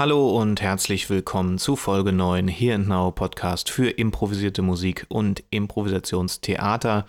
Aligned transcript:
Hallo 0.00 0.30
und 0.30 0.62
herzlich 0.62 1.10
willkommen 1.10 1.58
zu 1.58 1.76
Folge 1.76 2.10
9 2.10 2.48
Here 2.48 2.74
and 2.74 2.88
Now 2.88 3.10
Podcast 3.10 3.68
für 3.68 3.90
improvisierte 3.90 4.62
Musik 4.62 5.04
und 5.10 5.44
Improvisationstheater. 5.50 7.04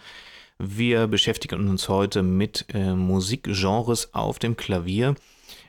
Wir 0.60 1.08
beschäftigen 1.08 1.70
uns 1.70 1.88
heute 1.88 2.22
mit 2.22 2.66
äh, 2.74 2.94
Musikgenres 2.94 4.14
auf 4.14 4.40
dem 4.40 4.58
Klavier. 4.58 5.16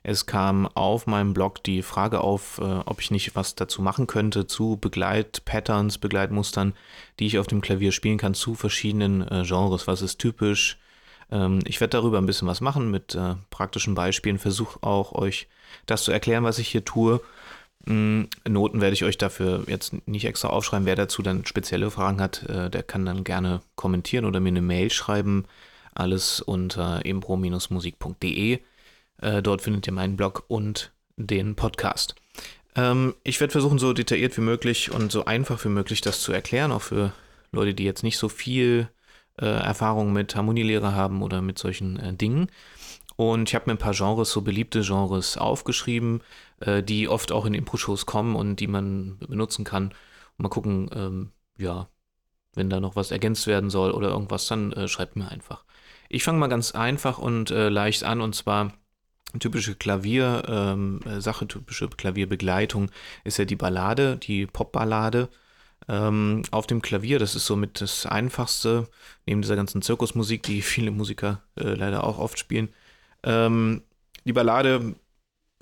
Es 0.02 0.26
kam 0.26 0.66
auf 0.66 1.06
meinem 1.06 1.32
Blog 1.32 1.62
die 1.62 1.82
Frage 1.82 2.22
auf, 2.22 2.58
äh, 2.58 2.64
ob 2.64 3.00
ich 3.00 3.12
nicht 3.12 3.36
was 3.36 3.54
dazu 3.54 3.82
machen 3.82 4.08
könnte 4.08 4.48
zu 4.48 4.76
Begleitpatterns, 4.80 5.98
Begleitmustern, 5.98 6.74
die 7.20 7.26
ich 7.26 7.38
auf 7.38 7.46
dem 7.46 7.60
Klavier 7.60 7.92
spielen 7.92 8.18
kann 8.18 8.34
zu 8.34 8.56
verschiedenen 8.56 9.22
äh, 9.28 9.44
Genres. 9.46 9.86
Was 9.86 10.02
ist 10.02 10.18
typisch? 10.18 10.76
Ähm, 11.30 11.60
ich 11.66 11.80
werde 11.80 11.92
darüber 11.92 12.18
ein 12.18 12.26
bisschen 12.26 12.48
was 12.48 12.60
machen 12.60 12.90
mit 12.90 13.14
äh, 13.14 13.34
praktischen 13.50 13.94
Beispielen, 13.94 14.38
versuche 14.38 14.82
auch 14.82 15.12
euch 15.12 15.48
das 15.86 16.04
zu 16.04 16.12
erklären, 16.12 16.44
was 16.44 16.58
ich 16.58 16.68
hier 16.68 16.84
tue. 16.84 17.20
Mm, 17.84 18.24
Noten 18.48 18.80
werde 18.80 18.94
ich 18.94 19.04
euch 19.04 19.18
dafür 19.18 19.64
jetzt 19.66 20.06
nicht 20.06 20.24
extra 20.24 20.48
aufschreiben. 20.48 20.86
Wer 20.86 20.96
dazu 20.96 21.22
dann 21.22 21.46
spezielle 21.46 21.90
Fragen 21.90 22.20
hat, 22.20 22.44
äh, 22.44 22.70
der 22.70 22.82
kann 22.82 23.04
dann 23.04 23.24
gerne 23.24 23.60
kommentieren 23.74 24.24
oder 24.24 24.40
mir 24.40 24.48
eine 24.48 24.62
Mail 24.62 24.90
schreiben. 24.90 25.46
Alles 25.94 26.40
unter 26.40 27.04
impro-musik.de. 27.04 28.60
Äh, 29.20 29.42
dort 29.42 29.62
findet 29.62 29.86
ihr 29.86 29.92
meinen 29.92 30.16
Blog 30.16 30.44
und 30.48 30.92
den 31.16 31.54
Podcast. 31.54 32.14
Ähm, 32.74 33.14
ich 33.24 33.40
werde 33.40 33.52
versuchen, 33.52 33.78
so 33.78 33.92
detailliert 33.92 34.36
wie 34.36 34.42
möglich 34.42 34.90
und 34.90 35.12
so 35.12 35.24
einfach 35.24 35.62
wie 35.64 35.68
möglich 35.68 36.00
das 36.00 36.20
zu 36.20 36.32
erklären, 36.32 36.72
auch 36.72 36.82
für 36.82 37.12
Leute, 37.50 37.74
die 37.74 37.84
jetzt 37.84 38.02
nicht 38.02 38.16
so 38.16 38.28
viel 38.28 38.88
äh, 39.40 39.46
Erfahrung 39.46 40.12
mit 40.12 40.34
Harmonielehre 40.34 40.94
haben 40.94 41.22
oder 41.22 41.42
mit 41.42 41.58
solchen 41.58 41.98
äh, 41.98 42.14
Dingen. 42.14 42.48
Und 43.16 43.48
ich 43.48 43.54
habe 43.54 43.66
mir 43.66 43.74
ein 43.74 43.78
paar 43.78 43.94
Genres, 43.94 44.30
so 44.30 44.42
beliebte 44.42 44.80
Genres 44.82 45.36
aufgeschrieben, 45.36 46.22
äh, 46.60 46.82
die 46.82 47.08
oft 47.08 47.32
auch 47.32 47.46
in 47.46 47.54
Impro-Shows 47.54 48.06
kommen 48.06 48.36
und 48.36 48.56
die 48.56 48.66
man 48.66 49.18
benutzen 49.28 49.64
kann. 49.64 49.88
Und 50.36 50.42
mal 50.42 50.48
gucken, 50.48 50.90
ähm, 50.94 51.32
ja, 51.58 51.88
wenn 52.54 52.70
da 52.70 52.80
noch 52.80 52.96
was 52.96 53.10
ergänzt 53.10 53.46
werden 53.46 53.70
soll 53.70 53.92
oder 53.92 54.10
irgendwas, 54.10 54.46
dann 54.46 54.72
äh, 54.72 54.88
schreibt 54.88 55.16
mir 55.16 55.28
einfach. 55.28 55.64
Ich 56.08 56.24
fange 56.24 56.38
mal 56.38 56.48
ganz 56.48 56.72
einfach 56.72 57.18
und 57.18 57.50
äh, 57.50 57.68
leicht 57.68 58.04
an 58.04 58.20
und 58.20 58.34
zwar 58.34 58.72
typische 59.38 59.74
Klaviersache, 59.74 61.44
ähm, 61.44 61.48
typische 61.48 61.88
Klavierbegleitung 61.88 62.90
ist 63.24 63.38
ja 63.38 63.46
die 63.46 63.56
Ballade, 63.56 64.18
die 64.18 64.46
Popballade 64.46 65.30
ähm, 65.88 66.42
auf 66.50 66.66
dem 66.66 66.82
Klavier. 66.82 67.18
Das 67.18 67.34
ist 67.34 67.46
somit 67.46 67.80
das 67.80 68.06
Einfachste, 68.06 68.88
neben 69.26 69.42
dieser 69.42 69.56
ganzen 69.56 69.82
Zirkusmusik, 69.82 70.42
die 70.42 70.62
viele 70.62 70.90
Musiker 70.90 71.42
äh, 71.56 71.74
leider 71.74 72.04
auch 72.04 72.18
oft 72.18 72.38
spielen. 72.38 72.68
Ähm, 73.24 73.82
die 74.24 74.32
Ballade 74.32 74.94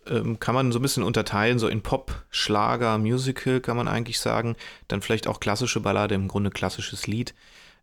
ähm, 0.06 0.38
kann 0.41 0.54
man 0.54 0.72
so 0.72 0.78
ein 0.78 0.82
bisschen 0.82 1.02
unterteilen, 1.02 1.58
so 1.58 1.68
in 1.68 1.82
Pop, 1.82 2.24
Schlager, 2.30 2.98
Musical 2.98 3.60
kann 3.60 3.76
man 3.76 3.88
eigentlich 3.88 4.20
sagen. 4.20 4.56
Dann 4.88 5.02
vielleicht 5.02 5.26
auch 5.26 5.41
klassische 5.41 5.80
Ballade, 5.80 6.14
im 6.14 6.28
Grunde 6.28 6.50
klassisches 6.50 7.06
Lied. 7.06 7.34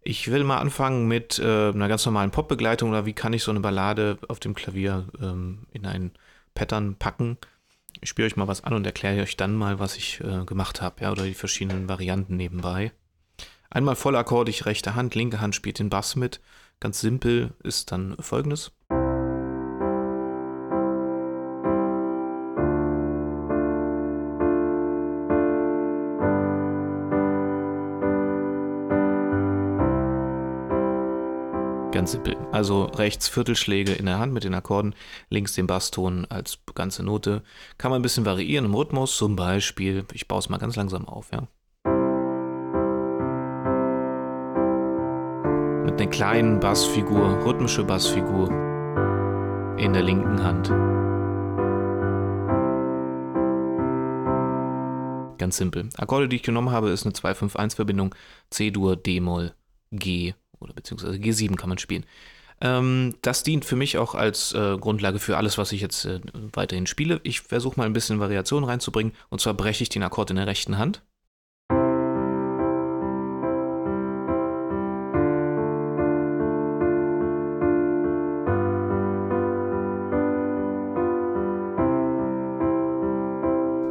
Ich 0.03 0.31
will 0.31 0.43
mal 0.43 0.59
anfangen 0.59 1.07
mit 1.07 1.39
äh, 1.39 1.69
einer 1.69 1.87
ganz 1.87 2.05
normalen 2.05 2.31
Popbegleitung 2.31 2.89
oder 2.89 3.05
wie 3.05 3.13
kann 3.13 3.33
ich 3.33 3.43
so 3.43 3.51
eine 3.51 3.59
Ballade 3.59 4.17
auf 4.27 4.39
dem 4.39 4.55
Klavier 4.55 5.07
ähm, 5.21 5.59
in 5.73 5.85
ein 5.85 6.11
Pattern 6.53 6.95
packen. 6.95 7.37
Ich 8.01 8.09
spiele 8.09 8.27
euch 8.27 8.35
mal 8.35 8.47
was 8.47 8.63
an 8.63 8.73
und 8.73 8.85
erkläre 8.85 9.21
euch 9.21 9.37
dann 9.37 9.55
mal, 9.55 9.79
was 9.79 9.97
ich 9.97 10.21
äh, 10.21 10.45
gemacht 10.45 10.81
habe, 10.81 11.01
ja, 11.01 11.11
oder 11.11 11.23
die 11.23 11.33
verschiedenen 11.33 11.89
Varianten 11.89 12.35
nebenbei. 12.35 12.91
Einmal 13.69 13.95
vollakkordig 13.95 14.65
rechte 14.65 14.95
Hand, 14.95 15.15
linke 15.15 15.41
Hand 15.41 15.55
spielt 15.55 15.79
den 15.79 15.89
Bass 15.89 16.15
mit. 16.15 16.39
Ganz 16.79 17.01
simpel 17.01 17.53
ist 17.63 17.91
dann 17.91 18.15
folgendes. 18.19 18.71
Ganz 32.07 32.13
simpel. 32.13 32.37
Also 32.53 32.85
rechts 32.85 33.27
Viertelschläge 33.27 33.91
in 33.91 34.05
der 34.05 34.17
Hand 34.17 34.31
mit 34.31 34.45
den 34.45 34.53
Akkorden, 34.53 34.95
links 35.29 35.55
den 35.55 35.67
Basston 35.67 36.25
als 36.29 36.57
ganze 36.73 37.03
Note. 37.03 37.43
Kann 37.77 37.91
man 37.91 37.99
ein 37.99 38.01
bisschen 38.01 38.25
variieren 38.25 38.63
im 38.63 38.73
Rhythmus, 38.73 39.17
zum 39.17 39.35
Beispiel, 39.35 40.05
ich 40.13 40.25
baue 40.29 40.39
es 40.39 40.47
mal 40.47 40.55
ganz 40.57 40.77
langsam 40.77 41.05
auf, 41.05 41.33
ja. 41.33 41.49
Mit 45.83 45.99
einer 45.99 46.09
kleinen 46.09 46.61
Bassfigur, 46.61 47.43
rhythmische 47.43 47.83
Bassfigur 47.83 48.47
in 49.77 49.91
der 49.91 50.03
linken 50.03 50.41
Hand. 50.41 50.69
Ganz 55.39 55.57
simpel. 55.57 55.89
Akkorde, 55.97 56.29
die 56.29 56.37
ich 56.37 56.43
genommen 56.43 56.71
habe, 56.71 56.87
ist 56.87 57.05
eine 57.05 57.11
2-5-1-Verbindung 57.15 58.15
C-Dur, 58.49 58.95
D-Moll, 58.95 59.51
G 59.91 60.35
oder 60.59 60.73
beziehungsweise 60.73 61.17
G7 61.17 61.55
kann 61.55 61.69
man 61.69 61.77
spielen. 61.77 62.05
Ähm, 62.59 63.15
das 63.21 63.43
dient 63.43 63.65
für 63.65 63.75
mich 63.75 63.97
auch 63.97 64.15
als 64.15 64.53
äh, 64.53 64.77
Grundlage 64.77 65.19
für 65.19 65.37
alles, 65.37 65.57
was 65.57 65.71
ich 65.71 65.81
jetzt 65.81 66.05
äh, 66.05 66.21
weiterhin 66.53 66.87
spiele. 66.87 67.19
Ich 67.23 67.41
versuche 67.41 67.79
mal 67.79 67.85
ein 67.85 67.93
bisschen 67.93 68.19
Variation 68.19 68.63
reinzubringen 68.63 69.13
und 69.29 69.41
zwar 69.41 69.53
breche 69.53 69.83
ich 69.83 69.89
den 69.89 70.03
Akkord 70.03 70.31
in 70.31 70.37
der 70.37 70.47
rechten 70.47 70.77
Hand. 70.77 71.03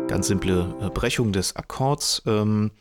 Ganz 0.08 0.28
simple 0.28 0.74
äh, 0.80 0.88
Brechung 0.88 1.32
des 1.32 1.54
Akkords. 1.54 2.22
Ähm, 2.26 2.72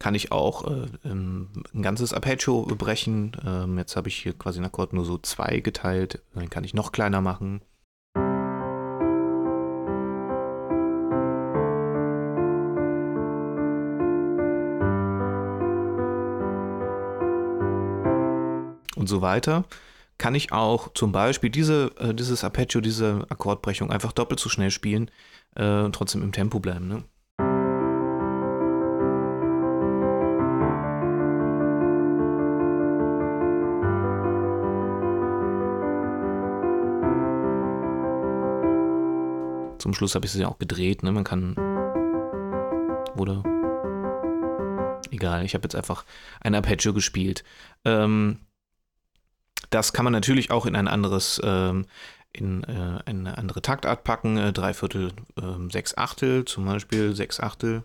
kann 0.00 0.14
ich 0.14 0.32
auch 0.32 0.66
äh, 0.66 0.86
ähm, 1.04 1.50
ein 1.74 1.82
ganzes 1.82 2.12
Arpeggio 2.14 2.62
brechen. 2.62 3.36
Ähm, 3.46 3.78
jetzt 3.78 3.94
habe 3.96 4.08
ich 4.08 4.16
hier 4.16 4.32
quasi 4.32 4.58
einen 4.58 4.66
Akkord 4.66 4.94
nur 4.94 5.04
so 5.04 5.18
zwei 5.18 5.60
geteilt. 5.60 6.22
Den 6.34 6.50
kann 6.50 6.64
ich 6.64 6.74
noch 6.74 6.90
kleiner 6.90 7.20
machen. 7.20 7.60
Und 18.96 19.06
so 19.06 19.22
weiter 19.22 19.64
kann 20.16 20.34
ich 20.34 20.52
auch 20.52 20.92
zum 20.94 21.12
Beispiel 21.12 21.50
diese, 21.50 21.92
äh, 21.98 22.14
dieses 22.14 22.42
Arpeggio, 22.42 22.80
diese 22.80 23.26
Akkordbrechung 23.28 23.90
einfach 23.90 24.12
doppelt 24.12 24.40
so 24.40 24.48
schnell 24.48 24.70
spielen 24.70 25.10
äh, 25.56 25.82
und 25.82 25.94
trotzdem 25.94 26.22
im 26.22 26.32
Tempo 26.32 26.58
bleiben. 26.58 26.88
Ne? 26.88 27.04
Zum 39.90 39.96
Schluss 39.96 40.14
habe 40.14 40.24
ich 40.24 40.32
es 40.32 40.38
ja 40.38 40.46
auch 40.46 40.60
gedreht, 40.60 41.02
ne? 41.02 41.10
Man 41.10 41.24
kann. 41.24 41.56
Oder. 43.16 43.42
Egal, 45.10 45.44
ich 45.44 45.54
habe 45.54 45.64
jetzt 45.64 45.74
einfach 45.74 46.04
ein 46.40 46.54
Arpeggio 46.54 46.94
gespielt. 46.94 47.42
Ähm, 47.84 48.38
das 49.70 49.92
kann 49.92 50.04
man 50.04 50.12
natürlich 50.12 50.52
auch 50.52 50.64
in 50.64 50.76
ein 50.76 50.86
anderes, 50.86 51.40
ähm, 51.42 51.86
in 52.32 52.62
äh, 52.62 53.00
eine 53.04 53.36
andere 53.36 53.62
Taktart 53.62 54.04
packen. 54.04 54.36
Äh, 54.36 54.52
drei 54.52 54.74
Viertel, 54.74 55.10
äh, 55.36 55.72
sechs 55.72 55.98
Achtel, 55.98 56.44
zum 56.44 56.66
Beispiel 56.66 57.16
sechs 57.16 57.40
Achtel. 57.40 57.82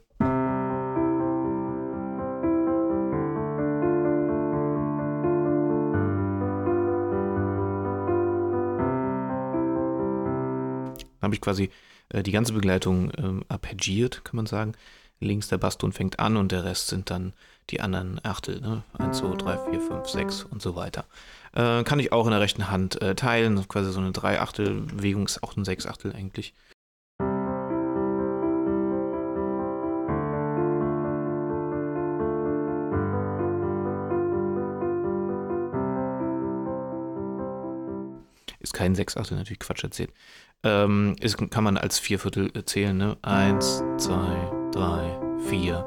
habe 11.25 11.35
ich 11.35 11.41
quasi 11.41 11.69
äh, 12.09 12.23
die 12.23 12.31
ganze 12.31 12.53
Begleitung 12.53 13.11
ähm, 13.17 13.43
arpeggiert, 13.47 14.23
kann 14.23 14.37
man 14.37 14.45
sagen. 14.45 14.73
Links 15.19 15.47
der 15.47 15.57
Basston 15.57 15.93
fängt 15.93 16.19
an 16.19 16.37
und 16.37 16.51
der 16.51 16.65
Rest 16.65 16.87
sind 16.87 17.09
dann 17.09 17.33
die 17.69 17.81
anderen 17.81 18.19
Achtel. 18.23 18.61
Ne? 18.61 18.83
1, 18.97 19.17
2, 19.19 19.35
3, 19.37 19.57
4, 19.71 19.81
5, 19.81 20.07
6 20.07 20.43
und 20.43 20.61
so 20.61 20.75
weiter. 20.75 21.05
Äh, 21.53 21.83
kann 21.83 21.99
ich 21.99 22.11
auch 22.11 22.25
in 22.25 22.31
der 22.31 22.41
rechten 22.41 22.69
Hand 22.69 23.01
äh, 23.01 23.15
teilen. 23.15 23.67
Quasi 23.67 23.91
so 23.91 23.99
eine 23.99 24.11
3-Achtel-Bewegung 24.11 25.25
ist 25.25 25.41
auch 25.41 25.55
ein 25.55 25.63
6-Achtel 25.63 26.13
eigentlich. 26.13 26.53
Kein 38.75 38.93
Sechsachtel, 38.93 39.37
natürlich 39.37 39.59
Quatsch 39.59 39.83
erzählt. 39.83 40.11
Ähm, 40.63 41.15
ist, 41.21 41.37
kann 41.49 41.63
man 41.63 41.77
als 41.77 41.97
Vierviertel 41.97 42.51
zählen, 42.65 42.95
ne? 42.95 43.17
Eins, 43.21 43.81
zwei, 43.97 44.51
drei, 44.71 45.17
vier 45.49 45.85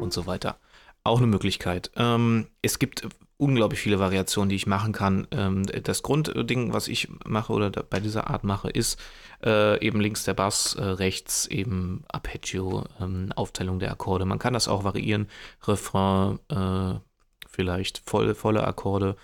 und 0.00 0.12
so 0.12 0.26
weiter. 0.26 0.58
Auch 1.02 1.18
eine 1.18 1.26
Möglichkeit. 1.26 1.90
Ähm, 1.96 2.46
es 2.62 2.78
gibt 2.78 3.08
unglaublich 3.38 3.80
viele 3.80 3.98
Variationen, 3.98 4.50
die 4.50 4.56
ich 4.56 4.66
machen 4.66 4.92
kann. 4.92 5.26
Ähm, 5.32 5.64
das 5.82 6.02
Grundding, 6.02 6.72
was 6.72 6.86
ich 6.86 7.08
mache 7.26 7.52
oder 7.52 7.70
bei 7.70 7.98
dieser 7.98 8.30
Art 8.30 8.44
mache, 8.44 8.70
ist 8.70 9.00
äh, 9.42 9.84
eben 9.84 10.00
links 10.00 10.24
der 10.24 10.34
Bass, 10.34 10.74
äh, 10.74 10.84
rechts 10.84 11.46
eben 11.46 12.04
Arpeggio, 12.08 12.84
ähm, 13.00 13.32
Aufteilung 13.34 13.80
der 13.80 13.90
Akkorde. 13.90 14.26
Man 14.26 14.38
kann 14.38 14.52
das 14.52 14.68
auch 14.68 14.84
variieren. 14.84 15.26
Refrain, 15.66 16.38
äh, 16.50 17.00
vielleicht 17.48 18.02
voll, 18.06 18.34
volle 18.34 18.64
Akkorde 18.64 19.16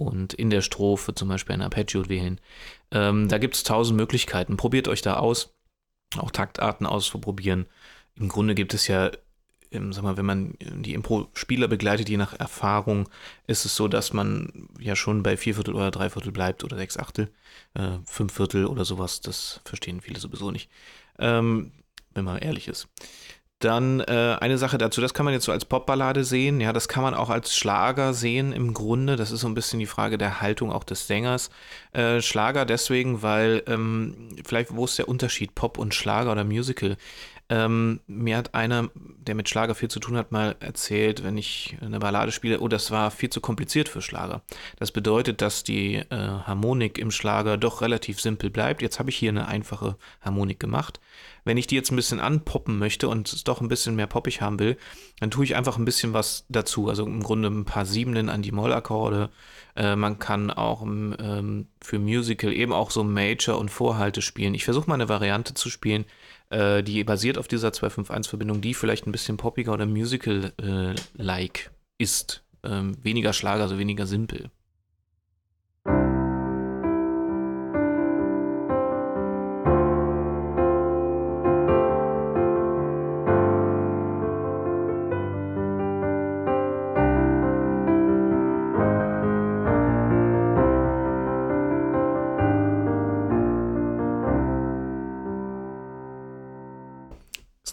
und 0.00 0.32
in 0.34 0.50
der 0.50 0.62
Strophe 0.62 1.14
zum 1.14 1.28
Beispiel 1.28 1.54
ein 1.54 1.62
Arpeggio 1.62 2.08
wählen. 2.08 2.40
Ähm, 2.90 3.28
da 3.28 3.38
gibt 3.38 3.54
es 3.54 3.62
tausend 3.62 3.96
Möglichkeiten. 3.96 4.56
Probiert 4.56 4.88
euch 4.88 5.02
da 5.02 5.14
aus. 5.14 5.54
Auch 6.16 6.30
Taktarten 6.30 6.86
ausprobieren. 6.86 7.66
Im 8.16 8.28
Grunde 8.28 8.54
gibt 8.54 8.74
es 8.74 8.88
ja 8.88 9.10
ähm, 9.72 9.92
sag 9.92 10.02
mal, 10.02 10.16
wenn 10.16 10.26
man 10.26 10.54
die 10.60 10.94
Impro-Spieler 10.94 11.68
begleitet, 11.68 12.08
je 12.08 12.16
nach 12.16 12.38
Erfahrung, 12.38 13.08
ist 13.46 13.64
es 13.64 13.76
so, 13.76 13.88
dass 13.88 14.12
man 14.12 14.68
ja 14.78 14.96
schon 14.96 15.22
bei 15.22 15.36
vier 15.36 15.54
Viertel 15.54 15.74
oder 15.74 15.90
drei 15.90 16.10
Viertel 16.10 16.32
bleibt 16.32 16.64
oder 16.64 16.76
sechs 16.76 16.96
Achtel, 16.96 17.30
äh, 17.74 17.98
fünf 18.04 18.32
Viertel 18.32 18.66
oder 18.66 18.84
sowas. 18.84 19.20
Das 19.20 19.60
verstehen 19.64 20.00
viele 20.00 20.18
sowieso 20.18 20.50
nicht, 20.50 20.70
ähm, 21.18 21.72
wenn 22.14 22.24
man 22.24 22.38
ehrlich 22.38 22.68
ist. 22.68 22.88
Dann 23.60 24.00
äh, 24.00 24.38
eine 24.40 24.56
Sache 24.56 24.78
dazu, 24.78 25.02
das 25.02 25.12
kann 25.12 25.26
man 25.26 25.34
jetzt 25.34 25.44
so 25.44 25.52
als 25.52 25.66
Popballade 25.66 26.24
sehen, 26.24 26.62
ja, 26.62 26.72
das 26.72 26.88
kann 26.88 27.02
man 27.02 27.12
auch 27.12 27.28
als 27.28 27.54
Schlager 27.54 28.14
sehen 28.14 28.52
im 28.52 28.72
Grunde. 28.72 29.16
Das 29.16 29.30
ist 29.30 29.40
so 29.40 29.48
ein 29.48 29.54
bisschen 29.54 29.78
die 29.78 29.86
Frage 29.86 30.16
der 30.16 30.40
Haltung 30.40 30.72
auch 30.72 30.82
des 30.82 31.06
Sängers. 31.06 31.50
Äh, 31.92 32.22
Schlager 32.22 32.64
deswegen, 32.64 33.20
weil 33.20 33.62
ähm, 33.66 34.30
vielleicht, 34.46 34.74
wo 34.74 34.86
ist 34.86 34.98
der 34.98 35.08
Unterschied, 35.08 35.54
Pop 35.54 35.76
und 35.76 35.94
Schlager 35.94 36.32
oder 36.32 36.42
Musical? 36.44 36.96
Ähm, 37.50 37.98
mir 38.06 38.36
hat 38.36 38.54
einer, 38.54 38.90
der 38.94 39.34
mit 39.34 39.48
Schlager 39.48 39.74
viel 39.74 39.90
zu 39.90 39.98
tun 39.98 40.16
hat, 40.16 40.30
mal 40.30 40.54
erzählt, 40.60 41.24
wenn 41.24 41.36
ich 41.36 41.76
eine 41.80 41.98
Ballade 41.98 42.30
spiele, 42.30 42.60
oh, 42.60 42.68
das 42.68 42.92
war 42.92 43.10
viel 43.10 43.28
zu 43.28 43.40
kompliziert 43.40 43.88
für 43.88 44.00
Schlager. 44.00 44.42
Das 44.78 44.92
bedeutet, 44.92 45.42
dass 45.42 45.64
die 45.64 45.96
äh, 45.96 46.04
Harmonik 46.10 46.96
im 46.96 47.10
Schlager 47.10 47.56
doch 47.56 47.82
relativ 47.82 48.20
simpel 48.20 48.50
bleibt. 48.50 48.82
Jetzt 48.82 49.00
habe 49.00 49.10
ich 49.10 49.16
hier 49.16 49.30
eine 49.30 49.48
einfache 49.48 49.96
Harmonik 50.20 50.60
gemacht. 50.60 51.00
Wenn 51.44 51.56
ich 51.56 51.66
die 51.66 51.74
jetzt 51.74 51.90
ein 51.90 51.96
bisschen 51.96 52.20
anpoppen 52.20 52.78
möchte 52.78 53.08
und 53.08 53.32
es 53.32 53.42
doch 53.42 53.60
ein 53.60 53.68
bisschen 53.68 53.96
mehr 53.96 54.06
poppig 54.06 54.40
haben 54.40 54.60
will, 54.60 54.76
dann 55.18 55.32
tue 55.32 55.44
ich 55.44 55.56
einfach 55.56 55.76
ein 55.76 55.84
bisschen 55.84 56.12
was 56.12 56.44
dazu. 56.50 56.88
Also 56.88 57.04
im 57.04 57.22
Grunde 57.22 57.48
ein 57.48 57.64
paar 57.64 57.84
Siebenen 57.84 58.28
an 58.28 58.42
die 58.42 58.52
Mollakkorde. 58.52 59.28
Äh, 59.74 59.96
man 59.96 60.20
kann 60.20 60.52
auch 60.52 60.82
ähm, 60.82 61.66
für 61.80 61.98
Musical 61.98 62.52
eben 62.52 62.72
auch 62.72 62.92
so 62.92 63.02
Major 63.02 63.58
und 63.58 63.70
Vorhalte 63.70 64.22
spielen. 64.22 64.54
Ich 64.54 64.64
versuche 64.64 64.88
mal 64.88 64.94
eine 64.94 65.08
Variante 65.08 65.54
zu 65.54 65.68
spielen, 65.68 66.04
äh, 66.50 66.82
die 66.82 67.02
basiert 67.04 67.38
auf 67.38 67.48
dieser 67.48 67.70
251-Verbindung, 67.70 68.60
die 68.60 68.74
vielleicht 68.74 69.06
ein 69.06 69.12
bisschen 69.12 69.36
poppiger 69.36 69.72
oder 69.72 69.86
musical-like 69.86 71.70
äh, 71.70 72.02
ist. 72.02 72.44
Ähm, 72.62 72.96
weniger 73.02 73.32
Schlager, 73.32 73.62
also 73.62 73.78
weniger 73.78 74.06
simpel. 74.06 74.50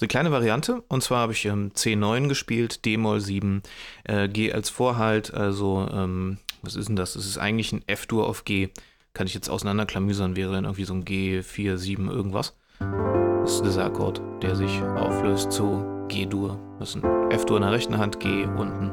Eine 0.07 0.11
kleine 0.23 0.31
Variante 0.31 0.83
und 0.87 1.03
zwar 1.03 1.19
habe 1.19 1.33
ich 1.33 1.43
ähm, 1.45 1.71
C9 1.73 2.29
gespielt, 2.29 2.85
D-Moll 2.85 3.19
7, 3.19 3.61
äh, 4.05 4.29
G 4.29 4.53
als 4.53 4.69
Vorhalt, 4.69 5.33
also 5.33 5.85
ähm, 5.91 6.37
was 6.61 6.75
ist 6.75 6.87
denn 6.87 6.95
das? 6.95 7.17
Es 7.17 7.25
ist 7.25 7.37
eigentlich 7.37 7.73
ein 7.73 7.83
F-Dur 7.87 8.25
auf 8.25 8.45
G. 8.45 8.69
Kann 9.11 9.27
ich 9.27 9.33
jetzt 9.33 9.49
auseinanderklamüsern, 9.49 10.37
wäre 10.37 10.53
dann 10.53 10.63
irgendwie 10.63 10.85
so 10.85 10.93
ein 10.93 11.03
G4, 11.03 11.75
7 11.75 12.09
irgendwas. 12.09 12.55
Das 12.79 13.55
ist 13.55 13.65
dieser 13.65 13.83
Akkord, 13.83 14.21
der 14.41 14.55
sich 14.55 14.81
auflöst 14.81 15.51
zu 15.51 15.83
G-Dur. 16.07 16.57
Das 16.79 16.95
ist 16.95 17.03
ein 17.03 17.31
F-Dur 17.31 17.57
in 17.57 17.63
der 17.63 17.73
rechten 17.73 17.97
Hand, 17.97 18.21
G 18.21 18.45
unten. 18.45 18.91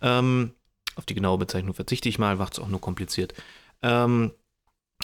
Ähm, 0.00 0.52
auf 0.94 1.06
die 1.06 1.14
genaue 1.14 1.38
Bezeichnung 1.38 1.74
verzichte 1.74 2.08
ich 2.08 2.20
mal, 2.20 2.36
macht 2.36 2.52
es 2.52 2.60
auch 2.60 2.68
nur 2.68 2.80
kompliziert. 2.80 3.34
Ähm, 3.82 4.30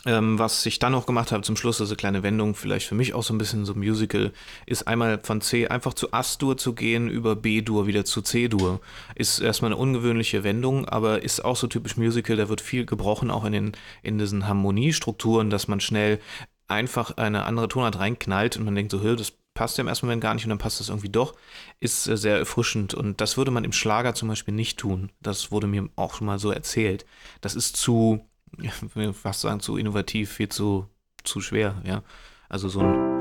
ähm, 0.04 0.38
was 0.38 0.66
ich 0.66 0.78
dann 0.78 0.92
noch 0.92 1.06
gemacht 1.06 1.30
habe 1.32 1.42
zum 1.42 1.56
Schluss, 1.56 1.80
also 1.80 1.94
kleine 1.94 2.22
Wendung, 2.22 2.54
vielleicht 2.54 2.86
für 2.86 2.94
mich 2.94 3.14
auch 3.14 3.22
so 3.22 3.32
ein 3.32 3.38
bisschen 3.38 3.64
so 3.64 3.74
Musical, 3.74 4.32
ist 4.66 4.88
einmal 4.88 5.20
von 5.22 5.40
C 5.40 5.68
einfach 5.68 5.94
zu 5.94 6.12
As-Dur 6.12 6.56
zu 6.56 6.74
gehen, 6.74 7.08
über 7.08 7.36
B-Dur 7.36 7.86
wieder 7.86 8.04
zu 8.04 8.22
C-Dur. 8.22 8.80
Ist 9.14 9.38
erstmal 9.38 9.70
eine 9.70 9.80
ungewöhnliche 9.80 10.42
Wendung, 10.44 10.88
aber 10.88 11.22
ist 11.22 11.44
auch 11.44 11.56
so 11.56 11.68
typisch 11.68 11.96
Musical, 11.96 12.36
da 12.36 12.48
wird 12.48 12.60
viel 12.60 12.84
gebrochen, 12.84 13.30
auch 13.30 13.44
in, 13.44 13.52
den, 13.52 13.72
in 14.02 14.18
diesen 14.18 14.48
Harmoniestrukturen, 14.48 15.50
dass 15.50 15.68
man 15.68 15.80
schnell 15.80 16.18
einfach 16.66 17.16
eine 17.16 17.44
andere 17.44 17.68
Tonart 17.68 17.98
reinknallt 17.98 18.56
und 18.56 18.64
man 18.64 18.74
denkt 18.74 18.92
so, 18.92 19.14
das 19.14 19.32
passt 19.54 19.78
ja 19.78 19.82
im 19.82 19.88
ersten 19.88 20.06
Moment 20.06 20.22
gar 20.22 20.34
nicht 20.34 20.44
und 20.44 20.50
dann 20.50 20.58
passt 20.58 20.80
das 20.80 20.88
irgendwie 20.88 21.10
doch, 21.10 21.34
ist 21.78 22.06
äh, 22.08 22.16
sehr 22.16 22.38
erfrischend. 22.38 22.94
Und 22.94 23.20
das 23.20 23.36
würde 23.36 23.50
man 23.50 23.64
im 23.64 23.72
Schlager 23.72 24.14
zum 24.14 24.28
Beispiel 24.28 24.54
nicht 24.54 24.78
tun. 24.78 25.10
Das 25.20 25.52
wurde 25.52 25.66
mir 25.66 25.88
auch 25.96 26.14
schon 26.14 26.26
mal 26.26 26.38
so 26.38 26.50
erzählt. 26.50 27.04
Das 27.42 27.54
ist 27.54 27.76
zu 27.76 28.26
ja, 28.58 29.12
fast 29.12 29.40
sagen, 29.40 29.60
zu 29.60 29.76
innovativ, 29.76 30.32
viel 30.32 30.48
zu, 30.48 30.86
zu 31.24 31.40
schwer, 31.40 31.80
ja. 31.84 32.02
Also 32.48 32.68
so 32.68 32.80
ein. 32.80 33.12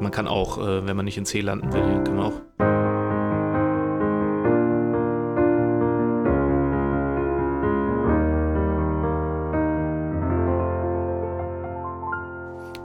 Man 0.00 0.10
kann 0.10 0.28
auch, 0.28 0.58
äh, 0.58 0.86
wenn 0.86 0.96
man 0.96 1.06
nicht 1.06 1.16
in 1.16 1.24
C 1.24 1.40
landen 1.40 1.72
will, 1.72 2.04
kann 2.04 2.16
man 2.16 2.26
auch. 2.26 2.42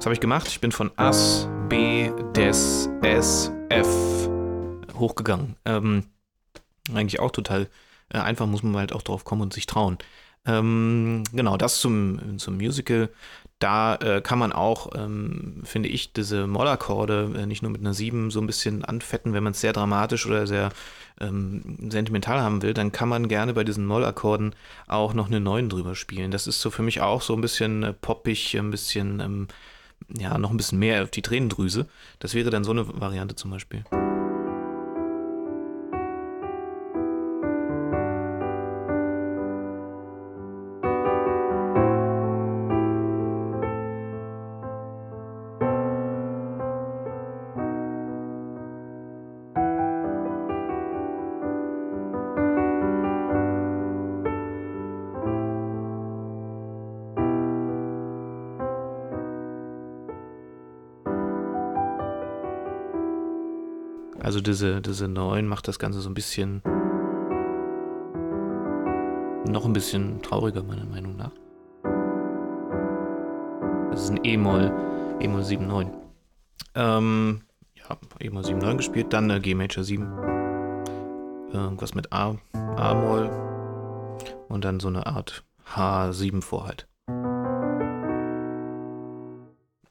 Was 0.01 0.05
habe 0.07 0.15
ich 0.15 0.19
gemacht? 0.19 0.47
Ich 0.47 0.59
bin 0.59 0.71
von 0.71 0.89
Ass, 0.95 1.47
B, 1.69 2.09
Des, 2.35 2.89
S, 3.03 3.51
F 3.69 3.87
hochgegangen. 4.95 5.57
Ähm, 5.65 6.05
eigentlich 6.91 7.19
auch 7.19 7.29
total 7.29 7.69
äh, 8.13 8.19
einfach 8.19 8.47
muss 8.47 8.63
man 8.63 8.77
halt 8.77 8.93
auch 8.93 9.01
drauf 9.01 9.23
kommen 9.23 9.41
und 9.41 9.53
sich 9.53 9.65
trauen. 9.65 9.97
Ähm, 10.45 11.23
genau, 11.33 11.57
das 11.57 11.79
zum, 11.79 12.37
zum 12.39 12.57
Musical. 12.57 13.09
Da 13.59 13.95
äh, 13.97 14.21
kann 14.21 14.39
man 14.39 14.53
auch, 14.53 14.89
ähm, 14.95 15.61
finde 15.63 15.89
ich, 15.89 16.13
diese 16.13 16.47
Mollakkorde 16.47 17.31
äh, 17.37 17.45
nicht 17.45 17.61
nur 17.61 17.71
mit 17.71 17.81
einer 17.81 17.93
7 17.93 18.31
so 18.31 18.41
ein 18.41 18.47
bisschen 18.47 18.83
anfetten, 18.83 19.33
wenn 19.33 19.43
man 19.43 19.51
es 19.51 19.61
sehr 19.61 19.71
dramatisch 19.71 20.25
oder 20.25 20.47
sehr 20.47 20.71
ähm, 21.19 21.77
sentimental 21.91 22.41
haben 22.41 22.63
will, 22.63 22.73
dann 22.73 22.91
kann 22.91 23.07
man 23.07 23.27
gerne 23.27 23.53
bei 23.53 23.63
diesen 23.63 23.85
Mollakkorden 23.85 24.55
auch 24.87 25.13
noch 25.13 25.27
eine 25.27 25.39
9 25.39 25.69
drüber 25.69 25.93
spielen. 25.93 26.31
Das 26.31 26.47
ist 26.47 26.59
so 26.59 26.71
für 26.71 26.81
mich 26.81 27.01
auch 27.01 27.21
so 27.21 27.35
ein 27.35 27.41
bisschen 27.41 27.83
äh, 27.83 27.93
poppig, 27.93 28.57
ein 28.57 28.71
bisschen, 28.71 29.19
ähm, 29.19 29.47
ja, 30.17 30.39
noch 30.39 30.49
ein 30.49 30.57
bisschen 30.57 30.79
mehr 30.79 31.03
auf 31.03 31.11
die 31.11 31.21
Tränendrüse. 31.21 31.87
Das 32.17 32.33
wäre 32.33 32.49
dann 32.49 32.63
so 32.63 32.71
eine 32.71 32.87
Variante 32.99 33.35
zum 33.35 33.51
Beispiel. 33.51 33.83
Also 64.31 64.39
diese, 64.39 64.79
diese 64.79 65.09
9 65.09 65.45
macht 65.45 65.67
das 65.67 65.77
Ganze 65.77 65.99
so 65.99 66.09
ein 66.09 66.13
bisschen 66.13 66.61
noch 69.45 69.65
ein 69.65 69.73
bisschen 69.73 70.21
trauriger, 70.21 70.63
meiner 70.63 70.85
Meinung 70.85 71.17
nach. 71.17 71.31
Das 73.91 74.03
ist 74.03 74.11
ein 74.11 74.21
E-Moll, 74.23 74.71
E-Moll 75.19 75.41
7-9. 75.41 75.91
Ähm, 76.75 77.41
ja, 77.75 77.97
E-Moll 78.21 78.43
7-9 78.43 78.77
gespielt, 78.77 79.11
dann 79.11 79.29
eine 79.29 79.41
G 79.41 79.53
Major 79.53 79.83
7. 79.83 80.07
Irgendwas 81.51 81.93
mit 81.93 82.13
A, 82.13 82.37
A-Moll 82.77 83.29
und 84.47 84.63
dann 84.63 84.79
so 84.79 84.87
eine 84.87 85.07
Art 85.07 85.43
H7 85.75 86.41
Vorhalt 86.41 86.87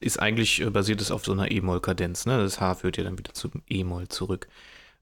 ist 0.01 0.19
eigentlich, 0.19 0.61
äh, 0.61 0.69
basiert 0.69 1.01
es 1.01 1.11
auf 1.11 1.23
so 1.23 1.31
einer 1.31 1.51
E-Moll-Kadenz. 1.51 2.25
Ne? 2.25 2.37
Das 2.37 2.59
H 2.59 2.75
führt 2.75 2.97
ja 2.97 3.03
dann 3.03 3.17
wieder 3.17 3.33
zum 3.33 3.51
E-Moll 3.69 4.07
zurück. 4.09 4.47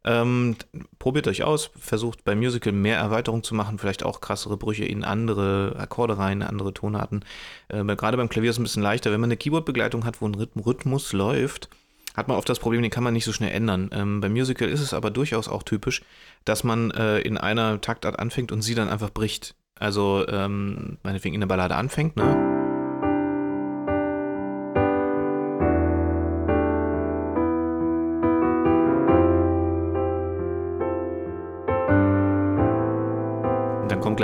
Ähm, 0.06 0.56
probiert 0.98 1.28
euch 1.28 1.44
aus, 1.44 1.72
versucht 1.78 2.24
beim 2.24 2.40
Musical 2.40 2.72
mehr 2.72 2.98
Erweiterung 2.98 3.44
zu 3.44 3.54
machen, 3.54 3.80
vielleicht 3.80 4.04
auch 4.04 4.22
krassere 4.22 4.56
Brüche 4.56 4.86
in 4.86 5.04
andere 5.04 5.76
Akkorde 5.78 6.18
rein, 6.18 6.42
andere 6.42 6.74
Tonarten. 6.74 7.26
Äh, 7.68 7.84
Gerade 7.84 8.16
beim 8.16 8.30
Klavier 8.30 8.50
ist 8.50 8.56
es 8.56 8.60
ein 8.60 8.64
bisschen 8.64 8.84
leichter, 8.84 9.12
wenn 9.12 9.20
man 9.20 9.28
eine 9.28 9.38
Keyboard-Begleitung 9.38 10.06
hat, 10.06 10.22
wo 10.22 10.28
ein 10.28 10.36
Rhythmus 10.36 11.12
läuft, 11.12 11.70
hat 12.16 12.28
man 12.30 12.38
oft 12.38 12.48
das 12.48 12.60
Problem, 12.60 12.82
den 12.82 12.92
kann 12.92 13.04
man 13.04 13.14
nicht 13.14 13.26
so 13.26 13.34
schnell 13.34 13.52
ändern. 13.52 13.90
Ähm, 13.94 14.22
beim 14.22 14.32
Musical 14.32 14.70
ist 14.70 14.82
es 14.82 14.94
aber 14.94 15.12
durchaus 15.12 15.50
auch 15.50 15.64
typisch, 15.64 16.02
dass 16.46 16.64
man 16.64 16.92
äh, 16.92 17.20
in 17.20 17.38
einer 17.38 17.82
Taktart 17.82 18.20
anfängt 18.20 18.52
und 18.52 18.62
sie 18.62 18.76
dann 18.76 18.90
einfach 18.90 19.10
bricht. 19.10 19.56
Also, 19.76 20.26
ähm, 20.28 20.98
meinetwegen 21.04 21.36
in 21.36 21.42
der 21.42 21.48
Ballade 21.48 21.76
anfängt, 21.76 22.18
ne? 22.18 22.49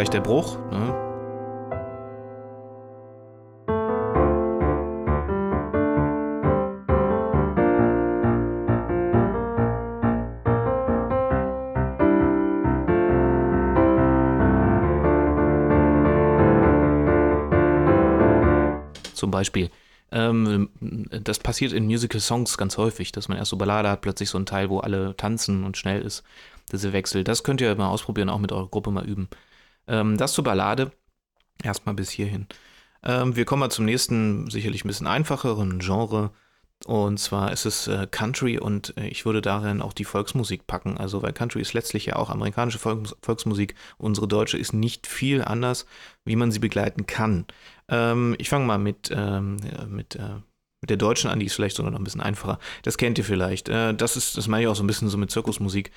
Gleich 0.05 0.09
der 0.09 0.21
Bruch. 0.21 0.57
Ne? 0.71 1.01
zum 19.13 19.31
Beispiel. 19.31 19.71
Ähm, 20.11 20.69
das 21.23 21.39
passiert 21.39 21.71
in 21.71 21.85
Musical-Songs 21.85 22.57
ganz 22.57 22.77
häufig, 22.77 23.11
dass 23.11 23.27
man 23.27 23.37
erst 23.37 23.49
so 23.49 23.57
Ballade 23.57 23.89
hat, 23.89 24.01
plötzlich 24.01 24.29
so 24.29 24.37
ein 24.37 24.45
Teil, 24.45 24.69
wo 24.69 24.79
alle 24.79 25.15
tanzen 25.17 25.63
und 25.63 25.77
schnell 25.77 26.01
ist, 26.01 26.23
diese 26.71 26.93
Wechsel. 26.93 27.23
Das 27.23 27.43
könnt 27.43 27.59
ihr 27.59 27.73
mal 27.75 27.89
ausprobieren, 27.89 28.29
auch 28.29 28.39
mit 28.39 28.51
eurer 28.51 28.67
Gruppe 28.67 28.91
mal 28.91 29.05
üben. 29.05 29.29
Ähm, 29.87 30.17
das 30.17 30.33
zur 30.33 30.43
Ballade. 30.43 30.91
Erstmal 31.63 31.95
bis 31.95 32.09
hierhin. 32.09 32.47
Ähm, 33.03 33.35
wir 33.35 33.45
kommen 33.45 33.61
mal 33.61 33.69
zum 33.69 33.85
nächsten, 33.85 34.49
sicherlich 34.49 34.83
ein 34.83 34.87
bisschen 34.87 35.07
einfacheren 35.07 35.79
Genre. 35.79 36.31
Und 36.85 37.19
zwar 37.19 37.51
ist 37.51 37.65
es 37.65 37.87
äh, 37.87 38.05
Country 38.09 38.59
und 38.59 38.95
äh, 38.97 39.07
ich 39.07 39.25
würde 39.25 39.41
darin 39.41 39.81
auch 39.81 39.93
die 39.93 40.03
Volksmusik 40.03 40.67
packen. 40.67 40.97
Also, 40.97 41.23
weil 41.23 41.33
Country 41.33 41.61
ist 41.61 41.73
letztlich 41.73 42.07
ja 42.07 42.17
auch 42.17 42.29
amerikanische 42.29 42.79
Volks 42.79 43.15
Volksmusik. 43.21 43.75
Unsere 43.97 44.27
deutsche 44.27 44.57
ist 44.57 44.73
nicht 44.73 45.07
viel 45.07 45.41
anders, 45.41 45.85
wie 46.25 46.35
man 46.35 46.51
sie 46.51 46.59
begleiten 46.59 47.07
kann. 47.07 47.45
Ähm, 47.87 48.35
ich 48.39 48.49
fange 48.49 48.65
mal 48.65 48.77
mit, 48.77 49.09
ähm, 49.11 49.57
mit, 49.87 50.15
äh, 50.15 50.41
mit 50.81 50.89
der 50.89 50.97
deutschen 50.97 51.29
an, 51.29 51.39
die 51.39 51.45
ist 51.47 51.55
vielleicht 51.55 51.77
sogar 51.77 51.91
noch 51.91 51.99
ein 51.99 52.03
bisschen 52.03 52.21
einfacher. 52.21 52.59
Das 52.83 52.97
kennt 52.97 53.17
ihr 53.17 53.23
vielleicht. 53.23 53.69
Äh, 53.69 53.95
das 53.95 54.17
ist, 54.17 54.37
das 54.37 54.47
meine 54.47 54.63
ich 54.63 54.67
auch 54.67 54.75
so 54.75 54.83
ein 54.83 54.87
bisschen 54.87 55.09
so 55.09 55.17
mit 55.17 55.31
Zirkusmusik. 55.31 55.91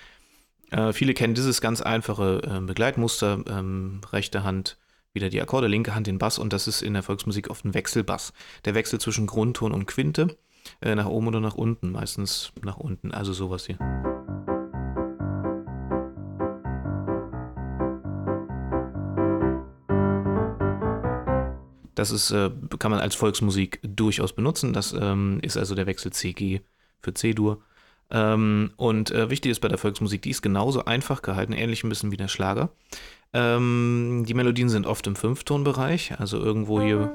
Äh, 0.70 0.92
viele 0.92 1.14
kennen 1.14 1.34
dieses 1.34 1.60
ganz 1.60 1.80
einfache 1.80 2.42
äh, 2.44 2.60
Begleitmuster, 2.60 3.42
ähm, 3.48 4.00
rechte 4.12 4.44
Hand 4.44 4.76
wieder 5.14 5.30
die 5.30 5.40
Akkorde, 5.40 5.66
linke 5.66 5.94
Hand 5.94 6.06
den 6.06 6.18
Bass 6.18 6.38
und 6.38 6.52
das 6.52 6.68
ist 6.68 6.82
in 6.82 6.92
der 6.92 7.02
Volksmusik 7.02 7.50
oft 7.50 7.64
ein 7.64 7.74
Wechselbass. 7.74 8.32
Der 8.64 8.74
Wechsel 8.74 9.00
zwischen 9.00 9.26
Grundton 9.26 9.72
und 9.72 9.86
Quinte, 9.86 10.36
äh, 10.80 10.94
nach 10.94 11.06
oben 11.06 11.28
oder 11.28 11.40
nach 11.40 11.54
unten, 11.54 11.90
meistens 11.90 12.52
nach 12.62 12.76
unten, 12.76 13.12
also 13.12 13.32
sowas 13.32 13.66
hier. 13.66 13.78
Das 21.94 22.12
ist, 22.12 22.30
äh, 22.30 22.50
kann 22.78 22.92
man 22.92 23.00
als 23.00 23.16
Volksmusik 23.16 23.80
durchaus 23.82 24.32
benutzen. 24.32 24.72
Das 24.72 24.92
ähm, 24.92 25.40
ist 25.42 25.56
also 25.56 25.74
der 25.74 25.86
Wechsel 25.86 26.12
CG 26.12 26.60
für 27.00 27.12
C-Dur. 27.12 27.60
Ähm, 28.10 28.72
und 28.76 29.10
äh, 29.10 29.30
wichtig 29.30 29.50
ist 29.50 29.60
bei 29.60 29.68
der 29.68 29.78
Volksmusik, 29.78 30.22
die 30.22 30.30
ist 30.30 30.42
genauso 30.42 30.84
einfach 30.84 31.22
gehalten, 31.22 31.52
ähnlich 31.52 31.84
ein 31.84 31.88
bisschen 31.88 32.10
wie 32.10 32.16
der 32.16 32.28
Schlager. 32.28 32.70
Ähm, 33.32 34.24
die 34.26 34.34
Melodien 34.34 34.68
sind 34.68 34.86
oft 34.86 35.06
im 35.06 35.16
Fünftonbereich, 35.16 36.18
also 36.18 36.38
irgendwo 36.38 36.80
hier, 36.80 37.12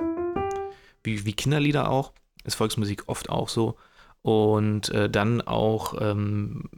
wie, 1.03 1.25
wie 1.25 1.33
Kinderlieder 1.33 1.89
auch, 1.89 2.13
ist 2.43 2.55
Volksmusik 2.55 3.03
oft 3.07 3.29
auch 3.29 3.49
so. 3.49 3.77
Und 4.21 4.89
äh, 4.89 5.09
dann 5.09 5.41
auch 5.41 5.95
ähm, 5.99 6.69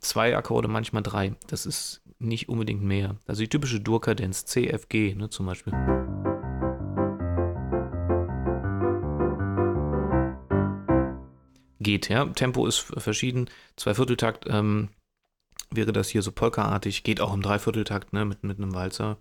zwei 0.00 0.36
Akkorde, 0.36 0.68
manchmal 0.68 1.02
drei. 1.02 1.34
Das 1.48 1.66
ist 1.66 2.02
nicht 2.18 2.48
unbedingt 2.48 2.82
mehr. 2.82 3.16
Also 3.26 3.42
die 3.42 3.48
typische 3.48 3.80
Durkadenz, 3.80 4.44
C, 4.46 4.68
F, 4.68 4.88
G, 4.88 5.14
ne, 5.14 5.28
zum 5.28 5.46
Beispiel. 5.46 5.74
Geht. 11.84 12.08
Ja? 12.08 12.24
Tempo 12.26 12.66
ist 12.66 12.78
verschieden. 12.78 13.48
Zweivierteltakt 13.76 14.46
ähm, 14.48 14.88
wäre 15.70 15.92
das 15.92 16.08
hier 16.08 16.22
so 16.22 16.32
polkaartig, 16.32 17.04
geht 17.04 17.20
auch 17.20 17.32
im 17.32 17.42
Dreivierteltakt 17.42 18.12
ne? 18.12 18.24
mit, 18.24 18.42
mit 18.42 18.58
einem 18.58 18.74
Walzer. 18.74 19.18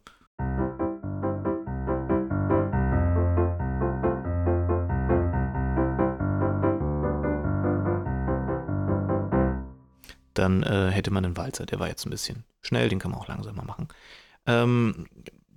Dann 10.34 10.64
äh, 10.64 10.90
hätte 10.90 11.12
man 11.12 11.24
einen 11.24 11.38
Walzer, 11.38 11.68
der 11.68 11.80
war 11.80 11.88
jetzt 11.88 12.06
ein 12.06 12.10
bisschen 12.10 12.44
schnell, 12.62 12.90
den 12.90 12.98
kann 12.98 13.12
man 13.12 13.20
auch 13.20 13.28
langsamer 13.28 13.64
machen. 13.64 13.88
Ähm, 14.48 15.06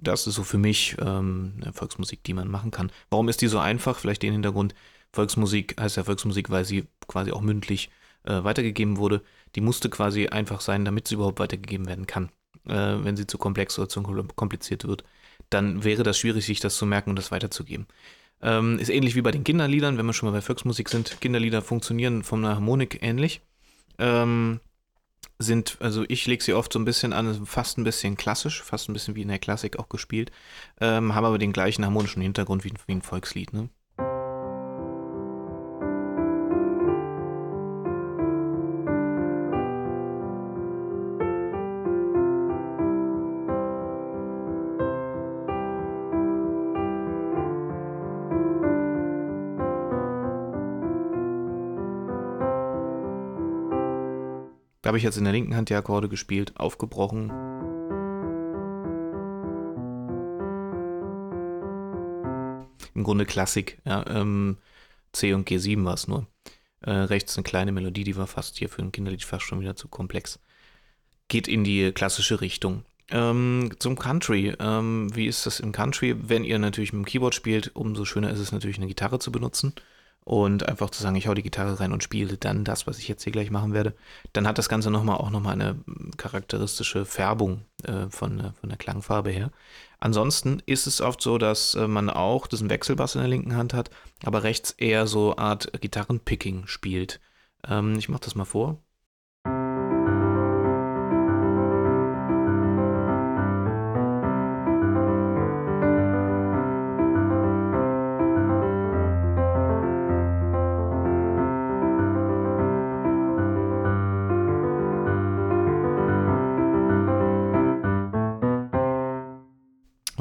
das 0.01 0.27
ist 0.27 0.35
so 0.35 0.45
für 0.45 0.59
mich 0.59 0.97
ähm, 1.01 1.55
eine 1.61 1.73
Volksmusik, 1.73 2.23
die 2.25 2.35
man 2.35 2.49
machen 2.49 2.71
kann. 2.71 2.93
Warum 3.11 3.29
ist 3.29 3.41
die 3.41 3.49
so 3.49 3.59
einfach? 3.59 3.99
Vielleicht 3.99 4.23
den 4.23 4.33
Hintergrund, 4.33 4.75
Volksmusik 5.17 5.81
heißt 5.81 5.97
ja 5.97 6.05
Volksmusik, 6.05 6.51
weil 6.51 6.65
sie 6.65 6.87
quasi 7.09 7.33
auch 7.33 7.41
mündlich 7.41 7.91
äh, 8.25 8.45
weitergegeben 8.45 8.97
wurde. 8.99 9.23
Die 9.55 9.61
musste 9.61 9.91
quasi 9.91 10.29
einfach 10.29 10.61
sein, 10.61 10.85
damit 10.85 11.09
sie 11.09 11.17
überhaupt 11.17 11.41
weitergegeben 11.41 11.87
werden 11.87 12.07
kann. 12.07 12.31
Äh, 12.69 13.05
wenn 13.05 13.17
sie 13.17 13.27
zu 13.27 13.39
komplex 13.39 13.79
oder 13.79 13.89
zu 13.89 14.03
kompliziert 14.03 14.87
wird, 14.87 15.05
dann 15.51 15.85
wäre 15.85 16.03
das 16.03 16.19
schwierig, 16.19 16.47
sich 16.47 16.61
das 16.61 16.77
zu 16.77 16.87
merken 16.87 17.11
und 17.11 17.17
das 17.17 17.31
weiterzugeben. 17.31 17.87
Ähm, 18.43 18.79
ist 18.79 18.91
ähnlich 18.91 19.15
wie 19.15 19.23
bei 19.23 19.31
den 19.31 19.45
Kinderliedern, 19.45 19.97
wenn 19.99 20.07
wir 20.07 20.13
schon 20.13 20.29
mal 20.29 20.37
bei 20.37 20.43
Volksmusik 20.43 20.89
sind. 20.89 21.21
Kinderlieder 21.21 21.63
funktionieren 21.63 22.23
von 22.23 22.43
der 22.43 22.57
Harmonik 22.57 23.03
ähnlich. 23.03 23.41
Ähm, 23.99 24.61
sind, 25.39 25.77
also 25.81 26.05
ich 26.09 26.27
lege 26.27 26.43
sie 26.43 26.55
oft 26.55 26.73
so 26.73 26.79
ein 26.79 26.85
bisschen 26.85 27.13
an, 27.13 27.47
fast 27.47 27.79
ein 27.79 27.85
bisschen 27.85 28.17
klassisch, 28.17 28.63
fast 28.63 28.89
ein 28.89 28.93
bisschen 28.93 29.17
wie 29.17 29.23
in 29.23 29.29
der 29.29 29.39
Klassik 29.39 29.79
auch 29.79 29.89
gespielt, 29.89 30.31
ähm, 30.81 31.15
haben 31.15 31.25
aber 31.25 31.39
den 31.39 31.53
gleichen 31.53 31.85
harmonischen 31.85 32.23
Hintergrund 32.23 32.65
wie, 32.65 32.73
wie 32.87 32.93
ein 32.93 33.03
Volkslied. 33.03 33.53
Ne? 33.53 33.69
Da 54.87 54.91
habe 54.91 54.99
ich 54.99 55.05
jetzt 55.05 55.19
in 55.19 55.25
der 55.25 55.33
linken 55.33 55.57
Hand 55.57 55.69
die 55.69 55.75
Akkorde 55.75 56.09
gespielt, 56.09 56.53
aufgebrochen. 56.61 57.31
Im 62.95 63.03
Grunde 63.03 63.27
Klassik, 63.27 63.81
ja, 63.85 64.07
ähm, 64.07 64.59
C 65.11 65.33
und 65.33 65.51
G7 65.51 65.85
war 65.85 65.95
es 65.95 66.07
nur. 66.07 66.29
Äh, 66.83 66.93
rechts 66.93 67.37
eine 67.37 67.43
kleine 67.43 67.73
Melodie, 67.73 68.05
die 68.05 68.17
war 68.17 68.29
fast 68.29 68.59
hier 68.59 68.69
für 68.69 68.81
ein 68.81 68.93
Kinderlied 68.93 69.25
fast 69.25 69.45
schon 69.45 69.59
wieder 69.59 69.75
zu 69.75 69.89
komplex. 69.89 70.39
Geht 71.27 71.49
in 71.49 71.65
die 71.65 71.91
klassische 71.91 72.41
Richtung. 72.41 72.85
Ähm, 73.11 73.73
zum 73.81 73.99
Country. 73.99 74.55
Ähm, 74.61 75.11
wie 75.17 75.27
ist 75.27 75.47
das 75.47 75.59
im 75.59 75.73
Country? 75.73 76.15
Wenn 76.17 76.45
ihr 76.45 76.61
natürlich 76.61 76.93
mit 76.93 77.03
dem 77.03 77.07
Keyboard 77.07 77.35
spielt, 77.35 77.75
umso 77.75 78.05
schöner 78.05 78.31
ist 78.31 78.39
es 78.39 78.53
natürlich 78.53 78.77
eine 78.77 78.87
Gitarre 78.87 79.19
zu 79.19 79.33
benutzen 79.33 79.75
und 80.27 80.69
einfach 80.69 80.91
zu 80.91 81.01
sagen, 81.01 81.15
ich 81.15 81.29
hau 81.29 81.35
die 81.35 81.45
Gitarre 81.45 81.79
rein 81.79 81.93
und 81.93 82.03
spiele 82.03 82.37
dann 82.37 82.65
das, 82.65 82.89
was 82.89 82.99
ich 82.99 83.07
jetzt 83.07 83.23
hier 83.23 83.33
gleich 83.33 83.53
machen 83.53 83.73
werde, 83.73 83.95
dann 84.33 84.49
hat 84.49 84.59
das 84.59 84.69
Ganze 84.69 84.91
nochmal 84.91 85.19
auch 85.19 85.31
nochmal 85.31 85.53
eine 85.53 85.77
charakteristische 86.17 87.05
Färbung 87.05 87.63
äh, 87.85 88.09
von, 88.11 88.41
äh, 88.41 88.53
von 88.53 88.69
der 88.69 88.77
Klangfarbe 88.77 89.31
her. 89.31 89.53
Ansonsten 90.01 90.61
ist 90.67 90.89
es 90.89 91.01
oft 91.01 91.23
so, 91.23 91.39
dass 91.39 91.77
äh, 91.77 91.87
man 91.87 92.11
auch 92.11 92.49
diesen 92.49 92.69
Wechselbass 92.69 93.15
in 93.15 93.21
der 93.21 93.31
linken 93.31 93.55
Hand 93.55 93.73
hat, 93.73 93.91
aber 94.25 94.43
rechts 94.43 94.73
eher 94.73 95.07
so 95.07 95.37
Art 95.37 95.71
Gitarrenpicking 95.81 96.67
spielt. 96.67 97.21
Ähm, 97.65 97.95
ich 97.97 98.09
mach 98.09 98.19
das 98.19 98.35
mal 98.35 98.45
vor. 98.45 98.83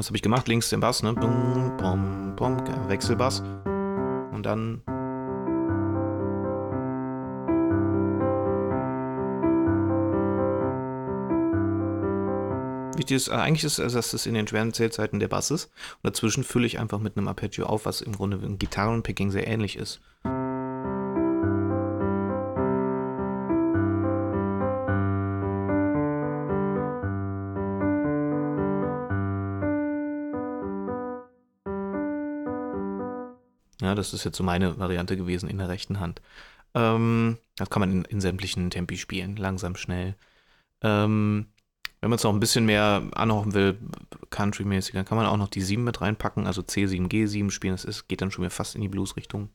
Was 0.06 0.10
habe 0.10 0.18
ich 0.18 0.22
gemacht? 0.22 0.46
Links 0.46 0.70
den 0.70 0.78
Bass, 0.78 1.02
ne? 1.02 1.14
Bum, 1.14 1.76
bum, 1.78 2.36
bum, 2.36 2.56
Wechselbass. 2.86 3.40
Und 3.40 4.44
dann. 4.44 4.82
Wichtig 12.96 13.16
ist, 13.16 13.26
äh, 13.26 13.32
eigentlich 13.32 13.64
ist, 13.64 13.80
dass 13.80 14.12
es 14.12 14.26
in 14.26 14.34
den 14.34 14.46
schweren 14.46 14.72
Zählzeiten 14.72 15.18
der 15.18 15.26
Bass 15.26 15.50
ist. 15.50 15.72
Und 16.04 16.04
dazwischen 16.04 16.44
fülle 16.44 16.68
ich 16.68 16.78
einfach 16.78 17.00
mit 17.00 17.16
einem 17.16 17.26
Arpeggio 17.26 17.66
auf, 17.66 17.84
was 17.84 18.00
im 18.00 18.12
Grunde 18.12 18.36
ein 18.36 18.60
Gitarrenpicking 18.60 19.32
sehr 19.32 19.48
ähnlich 19.48 19.74
ist. 19.74 20.00
Das 34.12 34.20
ist 34.20 34.24
jetzt 34.24 34.36
so 34.36 34.44
meine 34.44 34.78
Variante 34.78 35.16
gewesen 35.16 35.48
in 35.48 35.58
der 35.58 35.68
rechten 35.68 36.00
Hand. 36.00 36.20
Ähm, 36.74 37.38
das 37.56 37.70
kann 37.70 37.80
man 37.80 37.92
in, 37.92 38.04
in, 38.04 38.20
sämtlichen 38.20 38.70
Tempi 38.70 38.96
spielen, 38.96 39.36
langsam, 39.36 39.76
schnell. 39.76 40.14
Ähm, 40.82 41.46
wenn 42.00 42.10
man 42.10 42.18
es 42.18 42.24
noch 42.24 42.32
ein 42.32 42.40
bisschen 42.40 42.66
mehr 42.66 43.02
anhauchen 43.14 43.54
will, 43.54 43.78
country-mäßig, 44.30 44.94
dann 44.94 45.04
kann 45.06 45.16
man 45.16 45.26
auch 45.26 45.38
noch 45.38 45.48
die 45.48 45.62
7 45.62 45.82
mit 45.82 46.00
reinpacken, 46.00 46.46
also 46.46 46.62
C7, 46.62 47.08
G7 47.08 47.50
spielen. 47.50 47.74
Das 47.74 47.84
ist, 47.84 48.08
geht 48.08 48.20
dann 48.20 48.30
schon 48.30 48.42
wieder 48.42 48.50
fast 48.50 48.74
in 48.74 48.82
die 48.82 48.88
Blues-Richtung. 48.88 49.48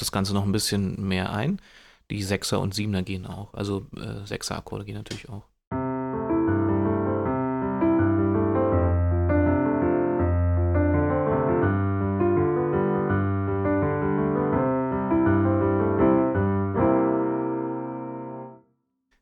Das 0.00 0.12
Ganze 0.12 0.34
noch 0.34 0.44
ein 0.44 0.52
bisschen 0.52 1.06
mehr 1.06 1.32
ein. 1.32 1.60
Die 2.10 2.22
Sechser 2.22 2.60
und 2.60 2.74
Siebener 2.74 3.02
gehen 3.02 3.26
auch. 3.26 3.54
Also 3.54 3.86
äh, 3.96 4.26
Sechser-Akkorde 4.26 4.84
gehen 4.84 4.96
natürlich 4.96 5.28
auch. 5.28 5.44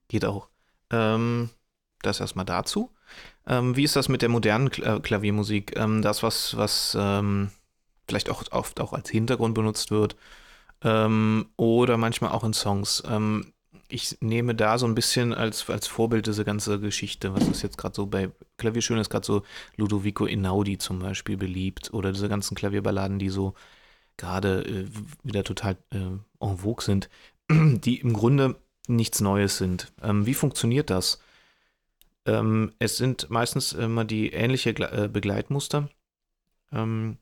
Geht 0.08 0.24
auch. 0.24 0.48
Ähm, 0.90 1.50
das 2.02 2.20
erstmal 2.20 2.46
dazu. 2.46 2.90
Ähm, 3.46 3.76
wie 3.76 3.84
ist 3.84 3.96
das 3.96 4.08
mit 4.08 4.22
der 4.22 4.28
modernen 4.30 4.72
äh, 4.82 5.00
Klaviermusik? 5.00 5.76
Ähm, 5.76 6.02
das, 6.02 6.22
was, 6.22 6.56
was 6.56 6.96
ähm, 6.98 7.50
vielleicht 8.06 8.30
auch 8.30 8.42
oft 8.50 8.80
auch 8.80 8.92
als 8.92 9.10
Hintergrund 9.10 9.54
benutzt 9.54 9.90
wird, 9.90 10.16
ähm, 10.82 11.46
oder 11.56 11.96
manchmal 11.96 12.32
auch 12.32 12.44
in 12.44 12.52
Songs. 12.52 13.02
Ähm, 13.08 13.52
ich 13.88 14.18
nehme 14.20 14.54
da 14.54 14.78
so 14.78 14.86
ein 14.86 14.94
bisschen 14.94 15.32
als, 15.32 15.68
als 15.70 15.86
Vorbild 15.86 16.26
diese 16.26 16.44
ganze 16.44 16.78
Geschichte, 16.78 17.34
was 17.34 17.48
ist 17.48 17.62
jetzt 17.62 17.78
gerade 17.78 17.94
so 17.94 18.06
bei 18.06 18.30
Klavierschön 18.58 18.98
ist 18.98 19.08
gerade 19.08 19.26
so 19.26 19.42
Ludovico 19.76 20.26
Einaudi 20.26 20.76
zum 20.78 20.98
Beispiel 20.98 21.36
beliebt 21.38 21.92
oder 21.94 22.12
diese 22.12 22.28
ganzen 22.28 22.54
Klavierballaden, 22.54 23.18
die 23.18 23.30
so 23.30 23.54
gerade 24.18 24.62
äh, 24.62 24.86
wieder 25.22 25.42
total 25.44 25.76
äh, 25.90 25.96
en 25.96 26.58
vogue 26.58 26.84
sind, 26.84 27.08
die 27.50 28.00
im 28.00 28.12
Grunde 28.12 28.56
nichts 28.88 29.20
Neues 29.20 29.56
sind. 29.56 29.92
Ähm, 30.02 30.26
wie 30.26 30.34
funktioniert 30.34 30.90
das? 30.90 31.20
Ähm, 32.26 32.72
es 32.78 32.98
sind 32.98 33.30
meistens 33.30 33.72
immer 33.72 34.04
die 34.04 34.32
ähnliche 34.32 34.70
äh, 34.70 35.08
Begleitmuster. 35.08 35.88
Ähm, 36.72 37.16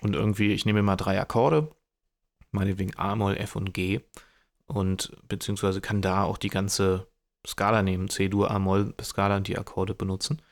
und 0.00 0.14
irgendwie, 0.14 0.52
ich 0.52 0.64
nehme 0.66 0.82
mal 0.82 0.96
drei 0.96 1.20
Akkorde 1.20 1.68
meinetwegen 2.56 2.96
A-Moll, 2.96 3.36
F 3.36 3.54
und 3.56 3.72
G 3.72 4.00
und 4.66 5.12
beziehungsweise 5.28 5.80
kann 5.80 6.02
da 6.02 6.24
auch 6.24 6.38
die 6.38 6.48
ganze 6.48 7.06
Skala 7.46 7.82
nehmen, 7.82 8.08
C-Dur, 8.08 8.50
A-Moll, 8.50 8.94
Skala 9.00 9.36
und 9.36 9.46
die 9.46 9.58
Akkorde 9.58 9.94
benutzen. 9.94 10.42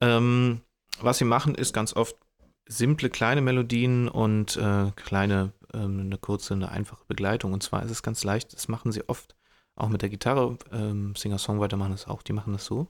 Ähm, 0.00 0.60
was 1.00 1.18
sie 1.18 1.24
machen, 1.24 1.54
ist 1.54 1.72
ganz 1.72 1.94
oft 1.94 2.16
simple 2.66 3.10
kleine 3.10 3.40
Melodien 3.40 4.08
und 4.08 4.56
äh, 4.56 4.90
kleine, 4.96 5.52
ähm, 5.72 6.00
eine 6.00 6.18
kurze, 6.18 6.54
eine 6.54 6.70
einfache 6.70 7.04
Begleitung. 7.06 7.52
Und 7.52 7.62
zwar 7.62 7.82
ist 7.84 7.90
es 7.90 8.02
ganz 8.02 8.24
leicht, 8.24 8.52
das 8.52 8.68
machen 8.68 8.92
sie 8.92 9.08
oft 9.08 9.36
auch 9.76 9.88
mit 9.88 10.02
der 10.02 10.08
Gitarre. 10.08 10.58
Ähm, 10.72 11.14
Singer-Songwriter 11.14 11.76
machen 11.76 11.92
das 11.92 12.06
auch, 12.06 12.22
die 12.22 12.32
machen 12.32 12.52
das 12.52 12.64
so. 12.64 12.88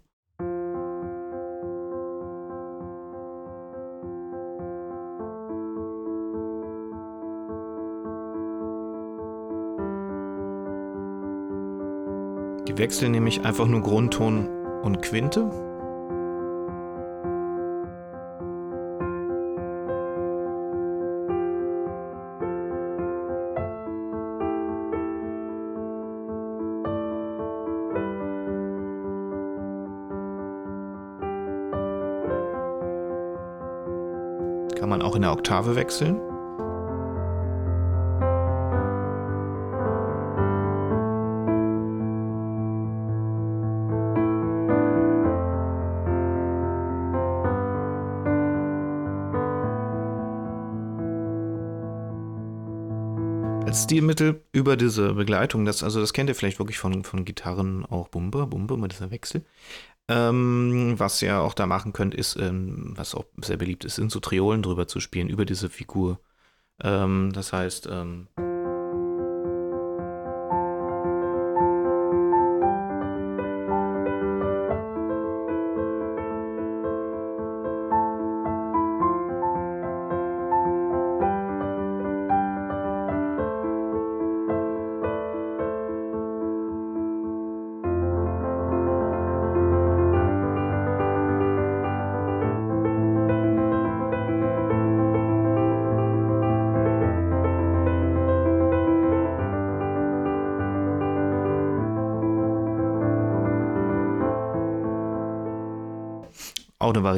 Die 12.82 12.86
wechseln 12.86 13.12
nämlich 13.12 13.44
einfach 13.44 13.68
nur 13.68 13.80
Grundton 13.80 14.48
und 14.82 15.02
Quinte. 15.02 15.48
Kann 34.76 34.88
man 34.88 35.02
auch 35.02 35.14
in 35.14 35.22
der 35.22 35.30
Oktave 35.30 35.76
wechseln. 35.76 36.31
Als 53.72 53.84
Stilmittel 53.84 54.44
über 54.52 54.76
diese 54.76 55.14
Begleitung, 55.14 55.64
das, 55.64 55.82
also 55.82 55.98
das 55.98 56.12
kennt 56.12 56.28
ihr 56.28 56.34
vielleicht 56.34 56.58
wirklich 56.58 56.76
von, 56.76 57.04
von 57.04 57.24
Gitarren 57.24 57.86
auch 57.86 58.08
Bumbe, 58.08 58.46
Bumbe 58.46 58.76
mit 58.76 58.92
dieser 58.92 59.10
Wechsel. 59.10 59.46
Ähm, 60.08 60.92
was 60.98 61.22
ihr 61.22 61.40
auch 61.40 61.54
da 61.54 61.64
machen 61.64 61.94
könnt, 61.94 62.14
ist, 62.14 62.36
ähm, 62.36 62.92
was 62.96 63.14
auch 63.14 63.24
sehr 63.42 63.56
beliebt 63.56 63.86
ist, 63.86 63.94
sind 63.94 64.12
so 64.12 64.20
Triolen 64.20 64.60
drüber 64.60 64.88
zu 64.88 65.00
spielen, 65.00 65.30
über 65.30 65.46
diese 65.46 65.70
Figur. 65.70 66.20
Ähm, 66.82 67.30
das 67.32 67.54
heißt, 67.54 67.88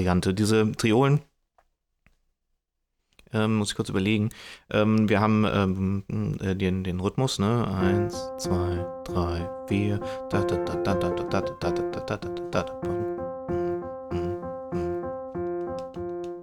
Variante. 0.05 0.35
Diese 0.35 0.71
Triolen, 0.73 1.23
ähm, 3.33 3.57
muss 3.57 3.71
ich 3.71 3.75
kurz 3.75 3.89
überlegen. 3.89 4.29
Ähm, 4.71 5.09
wir 5.09 5.21
haben 5.21 5.47
ähm, 5.47 6.37
äh, 6.41 6.55
den, 6.55 6.85
den 6.85 7.01
Rhythmus, 7.01 7.39
ne? 7.39 7.67
Eins, 7.67 8.31
zwei, 8.37 8.85
drei, 9.05 9.49
vier. 9.67 9.99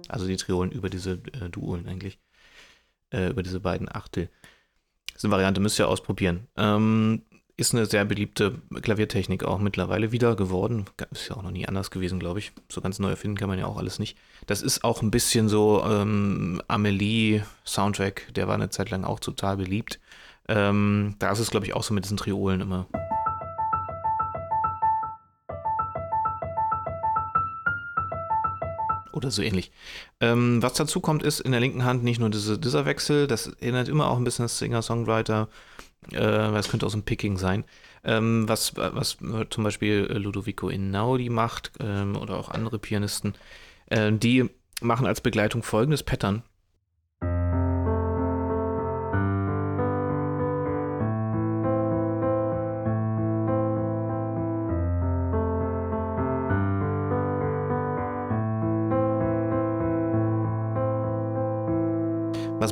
Also 0.08 0.26
die 0.26 0.36
Triolen 0.36 0.72
über 0.72 0.90
diese 0.90 1.12
äh, 1.12 1.48
Duolen 1.48 1.86
eigentlich. 1.86 2.18
Äh, 3.10 3.28
über 3.28 3.44
diese 3.44 3.60
beiden 3.60 3.88
Achtel. 3.94 4.28
Das 5.06 5.18
ist 5.18 5.24
eine 5.24 5.32
Variante, 5.32 5.60
müsst 5.60 5.78
ihr 5.78 5.88
ausprobieren. 5.88 6.48
Ähm, 6.56 7.22
ist 7.62 7.74
eine 7.74 7.86
sehr 7.86 8.04
beliebte 8.04 8.56
Klaviertechnik 8.82 9.44
auch 9.44 9.60
mittlerweile 9.60 10.10
wieder 10.10 10.34
geworden. 10.34 10.86
Ist 11.12 11.28
ja 11.28 11.36
auch 11.36 11.42
noch 11.42 11.52
nie 11.52 11.68
anders 11.68 11.92
gewesen, 11.92 12.18
glaube 12.18 12.40
ich. 12.40 12.50
So 12.68 12.80
ganz 12.80 12.98
neu 12.98 13.10
erfinden 13.10 13.36
kann 13.36 13.48
man 13.48 13.58
ja 13.58 13.66
auch 13.66 13.76
alles 13.76 14.00
nicht. 14.00 14.18
Das 14.46 14.62
ist 14.62 14.82
auch 14.82 15.00
ein 15.00 15.12
bisschen 15.12 15.48
so 15.48 15.80
ähm, 15.86 16.60
Amelie-Soundtrack, 16.66 18.34
der 18.34 18.48
war 18.48 18.56
eine 18.56 18.70
Zeit 18.70 18.90
lang 18.90 19.04
auch 19.04 19.20
total 19.20 19.58
beliebt. 19.58 20.00
Ähm, 20.48 21.14
da 21.20 21.30
ist 21.30 21.38
es, 21.38 21.52
glaube 21.52 21.66
ich, 21.66 21.74
auch 21.74 21.84
so 21.84 21.94
mit 21.94 22.04
diesen 22.04 22.16
Triolen 22.16 22.60
immer. 22.60 22.88
Oder 29.22 29.30
so 29.30 29.42
ähnlich. 29.42 29.70
Ähm, 30.20 30.62
was 30.62 30.74
dazu 30.74 31.00
kommt, 31.00 31.22
ist 31.22 31.40
in 31.40 31.52
der 31.52 31.60
linken 31.60 31.84
Hand 31.84 32.02
nicht 32.02 32.18
nur 32.18 32.30
diese, 32.30 32.58
dieser 32.58 32.84
Wechsel, 32.84 33.26
das 33.26 33.46
erinnert 33.46 33.88
immer 33.88 34.08
auch 34.08 34.16
ein 34.16 34.24
bisschen 34.24 34.44
an 34.44 34.48
Singer-Songwriter 34.48 35.48
äh, 36.10 36.56
es 36.58 36.68
könnte 36.68 36.88
so 36.88 36.98
ein 36.98 37.04
Picking 37.04 37.36
sein. 37.36 37.64
Ähm, 38.04 38.48
was, 38.48 38.76
was 38.76 39.18
zum 39.50 39.64
Beispiel 39.64 40.08
Ludovico 40.12 40.68
Inaudi 40.68 41.28
macht 41.28 41.72
ähm, 41.78 42.16
oder 42.16 42.36
auch 42.36 42.50
andere 42.50 42.78
Pianisten, 42.78 43.34
äh, 43.86 44.12
die 44.12 44.50
machen 44.80 45.06
als 45.06 45.20
Begleitung 45.20 45.62
folgendes 45.62 46.02
Pattern. 46.02 46.42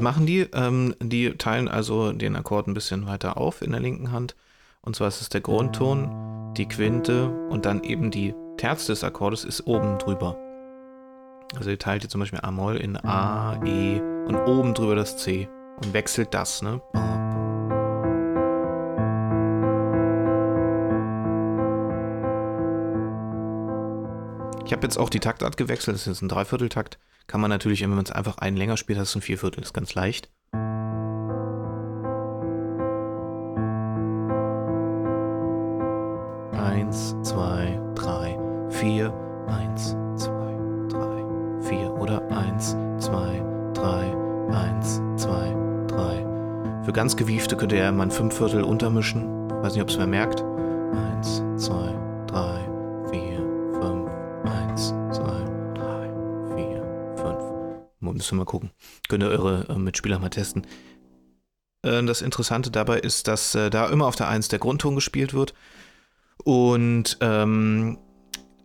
Was 0.01 0.05
machen 0.05 0.25
die? 0.25 0.49
Ähm, 0.55 0.95
die 0.99 1.33
teilen 1.33 1.69
also 1.69 2.13
den 2.13 2.35
Akkord 2.35 2.67
ein 2.67 2.73
bisschen 2.73 3.07
weiter 3.07 3.37
auf 3.37 3.61
in 3.61 3.73
der 3.73 3.81
linken 3.81 4.13
Hand. 4.13 4.35
Und 4.81 4.97
zwar 4.97 5.09
ist 5.09 5.21
es 5.21 5.29
der 5.29 5.43
Grundton, 5.43 6.55
die 6.57 6.67
Quinte 6.67 7.29
und 7.51 7.67
dann 7.67 7.85
eben 7.85 8.11
die 8.11 8.35
Terz 8.57 8.87
des 8.87 9.05
Akkordes 9.05 9.45
ist 9.45 9.67
oben 9.67 9.99
drüber. 9.99 10.39
Also 11.55 11.69
ihr 11.69 11.79
teilt 11.79 12.01
hier 12.01 12.09
zum 12.09 12.21
Beispiel 12.21 12.41
A-Moll 12.41 12.79
in 12.79 12.97
A, 12.97 13.63
E 13.63 14.01
und 14.01 14.37
oben 14.37 14.73
drüber 14.73 14.95
das 14.95 15.19
C 15.19 15.51
und 15.85 15.93
wechselt 15.93 16.33
das, 16.33 16.63
ne? 16.63 16.81
Ich 24.65 24.73
habe 24.73 24.83
jetzt 24.83 24.97
auch 24.97 25.11
die 25.11 25.21
Taktart 25.21 25.59
gewechselt, 25.59 25.97
das 25.97 26.07
ist 26.07 26.07
jetzt 26.07 26.23
ein 26.23 26.31
Dreivierteltakt. 26.31 26.99
Kann 27.31 27.41
man 27.41 27.51
natürlich, 27.51 27.81
wenn 27.81 27.91
man 27.91 28.03
es 28.05 28.11
einfach 28.11 28.39
einen 28.39 28.57
länger 28.57 28.77
spielt, 28.77 28.99
das 28.99 29.11
ist 29.11 29.15
ein 29.15 29.23
Vierviertel, 29.23 29.63
ist 29.63 29.73
ganz 29.73 29.95
leicht. 29.95 30.29
Eins, 36.53 37.15
zwei, 37.23 37.81
drei, 37.95 38.37
vier, 38.71 39.15
eins, 39.47 39.97
zwei, 40.17 40.59
drei, 40.89 41.25
vier 41.61 41.93
oder 41.93 42.21
eins, 42.33 42.77
zwei, 42.99 43.41
drei, 43.75 44.13
eins, 44.53 45.01
zwei, 45.15 45.55
drei. 45.87 46.27
Für 46.83 46.93
ganz 46.93 47.15
gewiefte 47.15 47.57
könnte 47.57 47.77
er 47.77 47.93
mal 47.93 48.07
ein 48.07 48.11
Fünfviertel 48.11 48.65
untermischen. 48.65 49.49
Weiß 49.63 49.75
nicht, 49.75 49.83
ob 49.83 49.89
es 49.89 49.99
wer 49.99 50.09
merkt. 50.09 50.43
Eins, 50.43 51.45
müssen 58.21 58.37
wir 58.37 58.45
mal 58.45 58.51
gucken. 58.51 58.71
Könnt 59.09 59.23
ihr 59.23 59.31
eure 59.31 59.67
äh, 59.69 59.79
Mitspieler 59.79 60.19
mal 60.19 60.29
testen. 60.29 60.67
Äh, 61.83 62.03
das 62.05 62.23
Interessante 62.23 62.71
dabei 62.71 62.99
ist, 62.99 63.29
dass 63.29 63.55
äh, 63.55 63.71
da 63.71 63.89
immer 63.89 64.07
auf 64.07 64.17
der 64.17 64.29
1 64.29 64.49
der 64.49 64.59
Grundton 64.59 64.95
gespielt 64.95 65.35
wird 65.35 65.55
und 66.45 67.19
ähm, 67.21 67.99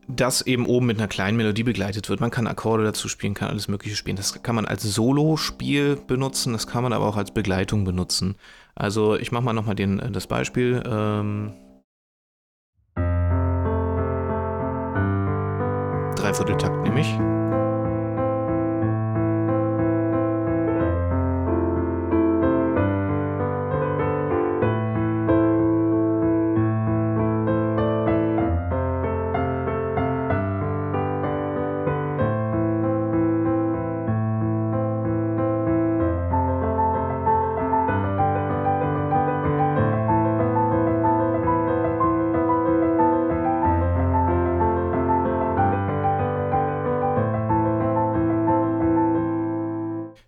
das 0.07 0.41
eben 0.41 0.65
oben 0.67 0.85
mit 0.85 0.99
einer 0.99 1.07
kleinen 1.07 1.37
Melodie 1.37 1.63
begleitet 1.63 2.09
wird. 2.09 2.19
Man 2.19 2.29
kann 2.29 2.47
Akkorde 2.47 2.83
dazu 2.83 3.07
spielen, 3.07 3.33
kann 3.33 3.49
alles 3.49 3.67
Mögliche 3.67 3.95
spielen. 3.95 4.17
Das 4.17 4.41
kann 4.43 4.55
man 4.55 4.65
als 4.65 4.83
Solo-Spiel 4.83 5.95
benutzen, 5.95 6.53
das 6.53 6.67
kann 6.67 6.83
man 6.83 6.93
aber 6.93 7.07
auch 7.07 7.17
als 7.17 7.31
Begleitung 7.31 7.85
benutzen. 7.85 8.35
Also 8.75 9.15
ich 9.15 9.31
mache 9.31 9.43
mal 9.43 9.53
nochmal 9.53 9.79
äh, 9.79 10.11
das 10.11 10.27
Beispiel. 10.27 10.83
Ähm, 10.85 11.53
Dreivierteltakt 16.15 16.83
nehme 16.83 16.99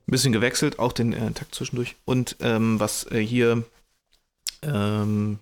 ich. 0.08 0.12
bisschen 0.12 0.34
gewechselt, 0.34 0.80
auch 0.80 0.94
den 0.94 1.14
äh, 1.14 1.32
Takt 1.32 1.54
zwischendurch. 1.54 1.96
Und 2.06 2.38
ähm, 2.40 2.80
was 2.80 3.10
äh, 3.12 3.20
hier, 3.20 3.64
ähm, 4.64 5.40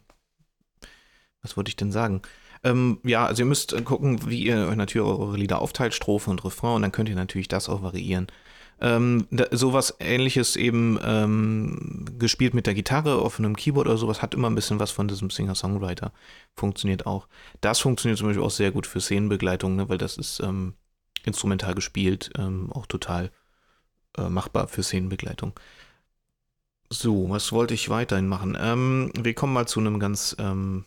was 1.42 1.56
wollte 1.56 1.70
ich 1.70 1.76
denn 1.76 1.92
sagen? 1.92 2.22
Ähm, 2.64 3.00
ja, 3.04 3.26
also 3.28 3.44
ihr 3.44 3.46
müsst 3.46 3.74
äh, 3.74 3.82
gucken, 3.84 4.28
wie 4.30 4.44
ihr 4.44 4.76
natürlich 4.76 5.08
eure 5.08 5.38
Lieder 5.38 5.62
aufteilt, 5.62 5.94
Strophe 5.94 6.32
und 6.32 6.44
Refrain, 6.44 6.78
und 6.78 6.82
dann 6.82 6.92
könnt 6.92 7.10
ihr 7.10 7.16
natürlich 7.16 7.48
das 7.48 7.70
auch 7.70 7.84
variieren. 7.84 8.28
Ähm, 8.82 9.28
da, 9.32 9.46
sowas 9.52 9.96
ähnliches 10.00 10.56
eben 10.58 11.00
ähm, 11.02 12.06
gespielt 12.20 12.54
mit 12.54 12.68
der 12.68 12.74
Gitarre 12.74 13.20
auf 13.20 13.40
einem 13.40 13.56
Keyboard 13.56 13.88
oder 13.88 13.98
sowas 13.98 14.22
hat 14.22 14.34
immer 14.34 14.50
ein 14.50 14.56
bisschen 14.56 14.80
was 14.80 14.92
von 14.92 15.08
diesem 15.08 15.30
Singer-Songwriter. 15.30 16.12
Funktioniert 16.56 17.06
auch. 17.06 17.28
Das 17.62 17.80
funktioniert 17.80 18.18
zum 18.18 18.28
Beispiel 18.28 18.44
auch 18.44 18.52
sehr 18.52 18.72
gut 18.72 18.86
für 18.88 19.00
Szenenbegleitung, 19.00 19.76
ne, 19.76 19.88
weil 19.88 19.98
das 19.98 20.18
ist 20.18 20.42
ähm, 20.42 20.74
instrumental 21.24 21.74
gespielt, 21.76 22.32
ähm, 22.38 22.72
auch 22.74 22.86
total 22.86 23.32
äh, 24.18 24.30
machbar 24.30 24.68
für 24.68 24.84
Szenenbegleitung. 24.84 25.54
So, 26.90 27.30
was 27.30 27.52
wollte 27.52 27.74
ich 27.74 27.90
weiterhin 27.90 28.28
machen? 28.28 28.58
Ähm, 28.60 29.12
wir 29.18 29.34
kommen 29.34 29.54
mal 29.54 29.68
zu 29.68 29.80
einem 29.80 30.00
ganz, 30.00 30.36
ähm, 30.40 30.86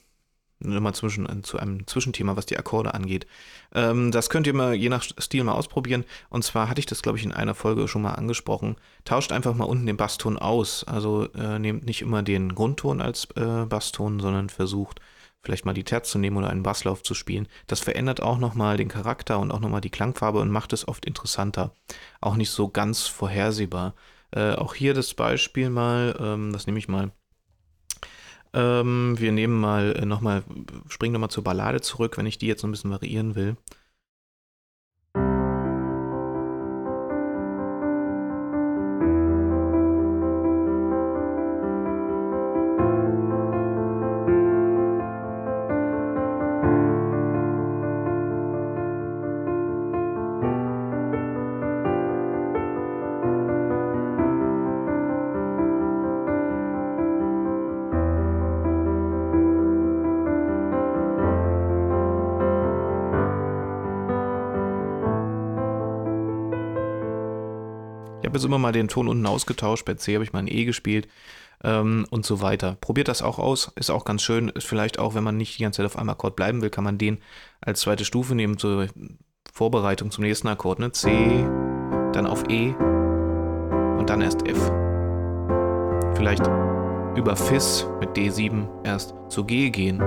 mal 0.60 0.94
zwischen, 0.94 1.28
äh, 1.28 1.42
zu 1.42 1.58
einem 1.58 1.86
Zwischenthema, 1.86 2.36
was 2.36 2.46
die 2.46 2.56
Akkorde 2.56 2.94
angeht. 2.94 3.26
Ähm, 3.74 4.12
das 4.12 4.30
könnt 4.30 4.46
ihr 4.46 4.54
mal 4.54 4.74
je 4.74 4.88
nach 4.88 5.02
Stil 5.02 5.44
mal 5.44 5.52
ausprobieren. 5.52 6.04
Und 6.30 6.44
zwar 6.44 6.68
hatte 6.68 6.80
ich 6.80 6.86
das, 6.86 7.02
glaube 7.02 7.18
ich, 7.18 7.24
in 7.24 7.32
einer 7.32 7.54
Folge 7.54 7.88
schon 7.88 8.02
mal 8.02 8.14
angesprochen. 8.14 8.76
Tauscht 9.04 9.32
einfach 9.32 9.54
mal 9.54 9.64
unten 9.64 9.86
den 9.86 9.96
Basston 9.96 10.38
aus. 10.38 10.84
Also 10.84 11.28
äh, 11.34 11.58
nehmt 11.58 11.84
nicht 11.84 12.02
immer 12.02 12.22
den 12.22 12.54
Grundton 12.54 13.00
als 13.00 13.28
äh, 13.36 13.66
Basston, 13.66 14.20
sondern 14.20 14.50
versucht 14.50 15.00
vielleicht 15.48 15.64
mal 15.64 15.72
die 15.72 15.84
Terz 15.84 16.10
zu 16.10 16.18
nehmen 16.18 16.36
oder 16.36 16.50
einen 16.50 16.62
Basslauf 16.62 17.02
zu 17.02 17.14
spielen. 17.14 17.48
Das 17.68 17.80
verändert 17.80 18.22
auch 18.22 18.36
nochmal 18.36 18.76
den 18.76 18.88
Charakter 18.88 19.38
und 19.38 19.50
auch 19.50 19.60
nochmal 19.60 19.80
die 19.80 19.88
Klangfarbe 19.88 20.40
und 20.40 20.50
macht 20.50 20.74
es 20.74 20.86
oft 20.86 21.06
interessanter. 21.06 21.72
Auch 22.20 22.36
nicht 22.36 22.50
so 22.50 22.68
ganz 22.68 23.06
vorhersehbar. 23.06 23.94
Äh, 24.30 24.52
auch 24.52 24.74
hier 24.74 24.92
das 24.92 25.14
Beispiel 25.14 25.70
mal, 25.70 26.14
ähm, 26.20 26.52
das 26.52 26.66
nehme 26.66 26.78
ich 26.78 26.86
mal. 26.86 27.12
Ähm, 28.52 29.14
wir 29.18 29.32
nehmen 29.32 29.58
mal 29.58 29.96
äh, 29.96 30.04
nochmal, 30.04 30.44
springen 30.90 31.14
nochmal 31.14 31.30
zur 31.30 31.44
Ballade 31.44 31.80
zurück, 31.80 32.18
wenn 32.18 32.26
ich 32.26 32.36
die 32.36 32.46
jetzt 32.46 32.60
so 32.60 32.68
ein 32.68 32.70
bisschen 32.70 32.90
variieren 32.90 33.34
will. 33.34 33.56
Habe 68.28 68.38
jetzt 68.38 68.44
immer 68.44 68.58
mal 68.58 68.72
den 68.72 68.88
Ton 68.88 69.08
unten 69.08 69.26
ausgetauscht. 69.26 69.84
Bei 69.84 69.94
C 69.94 70.14
habe 70.14 70.24
ich 70.24 70.32
mal 70.32 70.40
ein 70.40 70.48
E 70.48 70.64
gespielt 70.64 71.08
ähm, 71.64 72.06
und 72.10 72.24
so 72.24 72.40
weiter. 72.40 72.76
Probiert 72.80 73.08
das 73.08 73.22
auch 73.22 73.38
aus. 73.38 73.72
Ist 73.76 73.90
auch 73.90 74.04
ganz 74.04 74.22
schön. 74.22 74.48
Ist 74.48 74.66
vielleicht 74.66 74.98
auch, 74.98 75.14
wenn 75.14 75.24
man 75.24 75.36
nicht 75.36 75.58
die 75.58 75.62
ganze 75.62 75.78
Zeit 75.78 75.86
auf 75.86 75.98
einem 75.98 76.10
Akkord 76.10 76.36
bleiben 76.36 76.62
will, 76.62 76.70
kann 76.70 76.84
man 76.84 76.98
den 76.98 77.18
als 77.60 77.80
zweite 77.80 78.04
Stufe 78.04 78.34
nehmen 78.34 78.58
zur 78.58 78.88
Vorbereitung 79.52 80.10
zum 80.10 80.24
nächsten 80.24 80.48
Akkord. 80.48 80.78
Ne? 80.78 80.92
C, 80.92 81.08
dann 82.12 82.26
auf 82.26 82.44
E 82.48 82.74
und 83.98 84.06
dann 84.08 84.20
erst 84.20 84.46
F. 84.46 84.58
Vielleicht 86.14 86.46
über 87.16 87.34
Fis 87.34 87.86
mit 88.00 88.10
D7 88.10 88.84
erst 88.84 89.14
zu 89.28 89.44
G 89.44 89.70
gehen. 89.70 90.00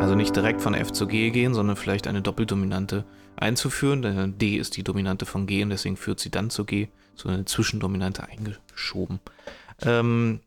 Also 0.00 0.14
nicht 0.14 0.36
direkt 0.36 0.60
von 0.60 0.74
F 0.74 0.92
zu 0.92 1.06
G 1.06 1.30
gehen, 1.30 1.54
sondern 1.54 1.76
vielleicht 1.76 2.06
eine 2.06 2.22
Doppeldominante 2.22 3.04
einzuführen. 3.38 4.02
Denn 4.02 4.38
D 4.38 4.56
ist 4.56 4.76
die 4.76 4.84
Dominante 4.84 5.26
von 5.26 5.46
G 5.46 5.62
und 5.62 5.70
deswegen 5.70 5.96
führt 5.96 6.20
sie 6.20 6.30
dann 6.30 6.50
zu 6.50 6.64
G, 6.64 6.88
so 7.14 7.28
eine 7.28 7.44
Zwischendominante 7.44 8.24
eingeschoben. 8.24 9.20
Ähm, 9.82 10.40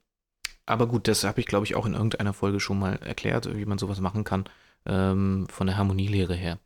aber 0.66 0.88
gut, 0.88 1.08
das 1.08 1.24
habe 1.24 1.40
ich, 1.40 1.48
glaube 1.48 1.66
ich, 1.66 1.76
auch 1.76 1.86
in 1.86 1.94
irgendeiner 1.94 2.34
Folge 2.34 2.60
schon 2.60 2.80
mal 2.80 2.96
erklärt, 2.98 3.54
wie 3.56 3.66
man 3.66 3.78
sowas 3.78 4.00
machen 4.00 4.24
kann, 4.24 4.46
ähm, 4.86 5.48
von 5.50 5.68
der 5.68 5.78
Harmonielehre 5.78 6.36
her. 6.36 6.60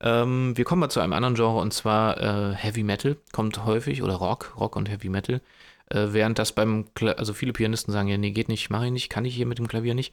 Ähm, 0.00 0.56
wir 0.56 0.64
kommen 0.64 0.80
mal 0.80 0.90
zu 0.90 1.00
einem 1.00 1.12
anderen 1.12 1.36
Genre 1.36 1.60
und 1.60 1.72
zwar 1.72 2.20
äh, 2.20 2.54
Heavy 2.54 2.82
Metal 2.82 3.16
kommt 3.32 3.64
häufig 3.64 4.02
oder 4.02 4.14
Rock, 4.14 4.54
Rock 4.58 4.76
und 4.76 4.90
Heavy 4.90 5.08
Metal. 5.08 5.40
Äh, 5.90 6.08
während 6.12 6.38
das 6.38 6.52
beim, 6.52 6.92
Kla 6.94 7.12
also 7.12 7.34
viele 7.34 7.52
Pianisten 7.52 7.92
sagen 7.92 8.08
ja, 8.08 8.18
nee, 8.18 8.32
geht 8.32 8.48
nicht, 8.48 8.70
mache 8.70 8.86
ich 8.86 8.92
nicht, 8.92 9.10
kann 9.10 9.24
ich 9.24 9.34
hier 9.34 9.46
mit 9.46 9.58
dem 9.58 9.68
Klavier 9.68 9.94
nicht. 9.94 10.12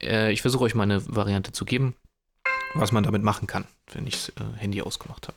Äh, 0.00 0.32
ich 0.32 0.42
versuche 0.42 0.64
euch 0.64 0.74
mal 0.74 0.84
eine 0.84 1.02
Variante 1.14 1.52
zu 1.52 1.64
geben, 1.64 1.94
was 2.74 2.92
man 2.92 3.04
damit 3.04 3.22
machen 3.22 3.46
kann, 3.46 3.64
wenn 3.92 4.06
ich 4.06 4.26
das 4.26 4.28
äh, 4.30 4.56
Handy 4.56 4.82
ausgemacht 4.82 5.28
habe. 5.28 5.36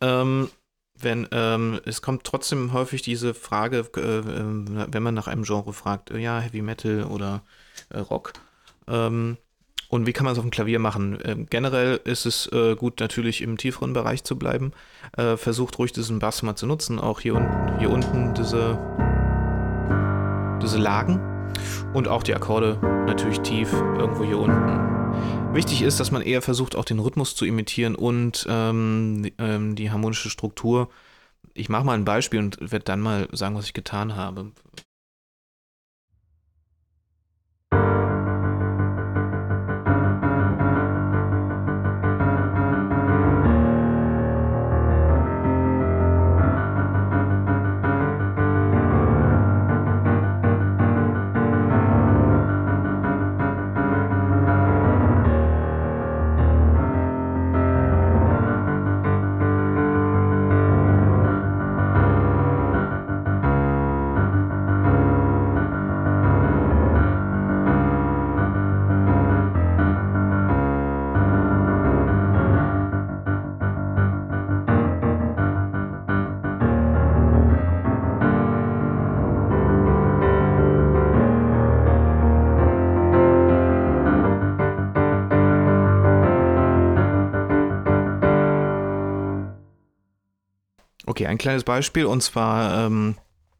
Ähm, 0.00 0.50
wenn 0.98 1.28
ähm, 1.30 1.80
es 1.84 2.00
kommt 2.00 2.24
trotzdem 2.24 2.72
häufig 2.72 3.02
diese 3.02 3.34
Frage, 3.34 3.86
äh, 3.96 4.00
äh 4.00 4.86
wenn 4.92 5.02
man 5.02 5.14
nach 5.14 5.26
einem 5.26 5.44
Genre 5.44 5.72
fragt, 5.72 6.10
äh, 6.10 6.18
ja, 6.18 6.40
Heavy 6.40 6.62
Metal 6.62 7.04
oder 7.04 7.42
Rock. 8.10 8.32
Ähm, 8.88 9.36
und 9.88 10.06
wie 10.06 10.12
kann 10.12 10.24
man 10.24 10.32
es 10.32 10.38
auf 10.38 10.44
dem 10.44 10.50
Klavier 10.50 10.78
machen? 10.78 11.18
Ähm, 11.24 11.46
generell 11.48 12.00
ist 12.04 12.26
es 12.26 12.50
äh, 12.52 12.74
gut, 12.74 12.98
natürlich 13.00 13.40
im 13.42 13.56
tieferen 13.56 13.92
Bereich 13.92 14.24
zu 14.24 14.36
bleiben. 14.36 14.72
Äh, 15.16 15.36
versucht 15.36 15.78
ruhig 15.78 15.92
diesen 15.92 16.18
Bass 16.18 16.42
mal 16.42 16.56
zu 16.56 16.66
nutzen. 16.66 16.98
Auch 16.98 17.20
hier, 17.20 17.34
un 17.34 17.78
hier 17.78 17.90
unten 17.90 18.34
diese, 18.34 18.78
diese 20.60 20.78
Lagen 20.78 21.20
und 21.94 22.08
auch 22.08 22.22
die 22.22 22.34
Akkorde 22.34 22.78
natürlich 23.06 23.40
tief 23.40 23.72
irgendwo 23.72 24.24
hier 24.24 24.38
unten. 24.38 24.95
Wichtig 25.52 25.82
ist, 25.82 26.00
dass 26.00 26.10
man 26.10 26.22
eher 26.22 26.42
versucht, 26.42 26.76
auch 26.76 26.84
den 26.84 26.98
Rhythmus 26.98 27.34
zu 27.34 27.46
imitieren 27.46 27.94
und 27.94 28.46
ähm, 28.48 29.30
ähm, 29.38 29.74
die 29.74 29.90
harmonische 29.90 30.28
Struktur. 30.28 30.90
Ich 31.54 31.68
mache 31.68 31.84
mal 31.84 31.94
ein 31.94 32.04
Beispiel 32.04 32.40
und 32.40 32.58
werde 32.60 32.84
dann 32.84 33.00
mal 33.00 33.28
sagen, 33.32 33.54
was 33.54 33.64
ich 33.64 33.72
getan 33.72 34.16
habe. 34.16 34.52
Okay, 91.26 91.32
ein 91.32 91.38
kleines 91.38 91.64
Beispiel 91.64 92.06
und 92.06 92.22
zwar, 92.22 92.86
ähm, 92.86 93.16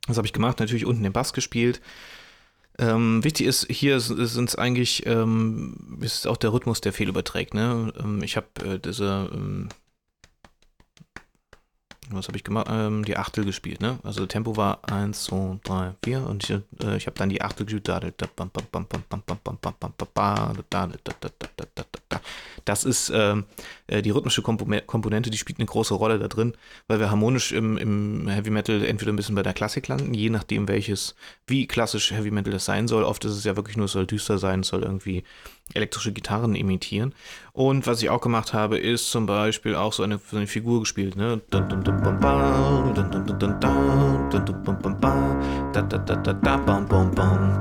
was 0.07 0.17
habe 0.19 0.27
ich 0.27 0.33
gemacht? 0.33 0.61
Natürlich 0.61 0.87
unten 0.87 1.03
den 1.03 1.13
Bass 1.13 1.33
gespielt. 1.33 1.81
Ähm, 2.79 3.25
wichtig 3.25 3.47
ist, 3.47 3.67
hier 3.69 3.99
sind 3.99 4.49
es 4.49 4.55
eigentlich, 4.55 5.05
ähm, 5.07 5.99
ist 6.01 6.29
auch 6.29 6.37
der 6.37 6.53
Rhythmus, 6.53 6.81
der 6.81 6.93
viel 6.93 7.09
überträgt. 7.09 7.55
Ne? 7.55 7.93
Ähm, 7.99 8.23
ich 8.23 8.37
habe 8.37 8.47
äh, 8.65 8.79
diese 8.79 9.31
ähm, 9.33 9.69
was 12.11 12.29
habe 12.29 12.37
ich 12.37 12.45
gemacht? 12.45 12.69
Ähm, 12.71 13.05
die 13.05 13.17
Achtel 13.17 13.45
gespielt, 13.45 13.81
ne? 13.81 13.99
Also 14.03 14.27
Tempo 14.27 14.57
war 14.57 14.81
1, 14.91 15.25
2, 15.25 15.61
3, 15.65 15.95
4 16.05 16.27
und 16.27 16.45
ich, 16.45 16.51
äh, 16.51 16.97
ich 16.97 17.07
habe 17.07 17.17
dann 17.17 17.29
die 17.29 17.43
Achtel 17.43 17.67
gespielt. 17.67 17.89
Das 22.65 22.85
ist 22.85 23.13
ähm, 23.15 23.45
äh, 23.87 24.03
die 24.03 24.11
rhythmische 24.11 24.43
Komponente, 24.43 25.31
die 25.31 25.39
spielt 25.39 25.59
eine 25.59 25.67
große 25.67 25.95
Rolle 25.95 26.19
da 26.19 26.29
drin, 26.29 26.55
weil 26.89 26.99
wir 26.99 27.11
harmonisch 27.11 27.53
im, 27.53 27.79
im 27.79 28.29
Heavy 28.29 28.51
Metal 28.51 28.85
entweder 28.85 29.13
ein 29.13 29.17
bisschen 29.17 29.35
bei 29.35 29.43
der 29.43 29.55
Klassik 29.55 29.87
landen, 29.89 30.15
je 30.15 30.31
nachdem 30.31 30.69
welches, 30.69 31.15
wie 31.47 31.67
klassisch 31.67 32.11
Heavy 32.11 32.31
Metal 32.31 32.53
das 32.53 32.65
sein 32.65 32.89
soll. 32.89 33.05
Oft 33.05 33.25
ist 33.25 33.33
es 33.33 33.45
ja 33.45 33.57
wirklich 33.57 33.77
nur, 33.77 33.87
es 33.87 33.93
soll 33.93 34.07
düster 34.07 34.39
sein, 34.39 34.61
es 34.61 34.69
soll 34.69 34.83
irgendwie 34.83 35.23
elektrische 35.75 36.13
Gitarren 36.13 36.55
imitieren. 36.55 37.15
Und 37.53 37.87
was 37.87 38.03
ich 38.03 38.11
auch 38.11 38.21
gemacht 38.21 38.53
habe, 38.53 38.79
ist 38.79 39.11
zum 39.11 39.27
Beispiel 39.27 39.75
auch 39.75 39.93
so 39.93 40.03
eine, 40.03 40.19
so 40.19 40.37
eine 40.37 40.47
Figur 40.47 40.81
gespielt. 40.81 41.17
Ne? 41.17 41.41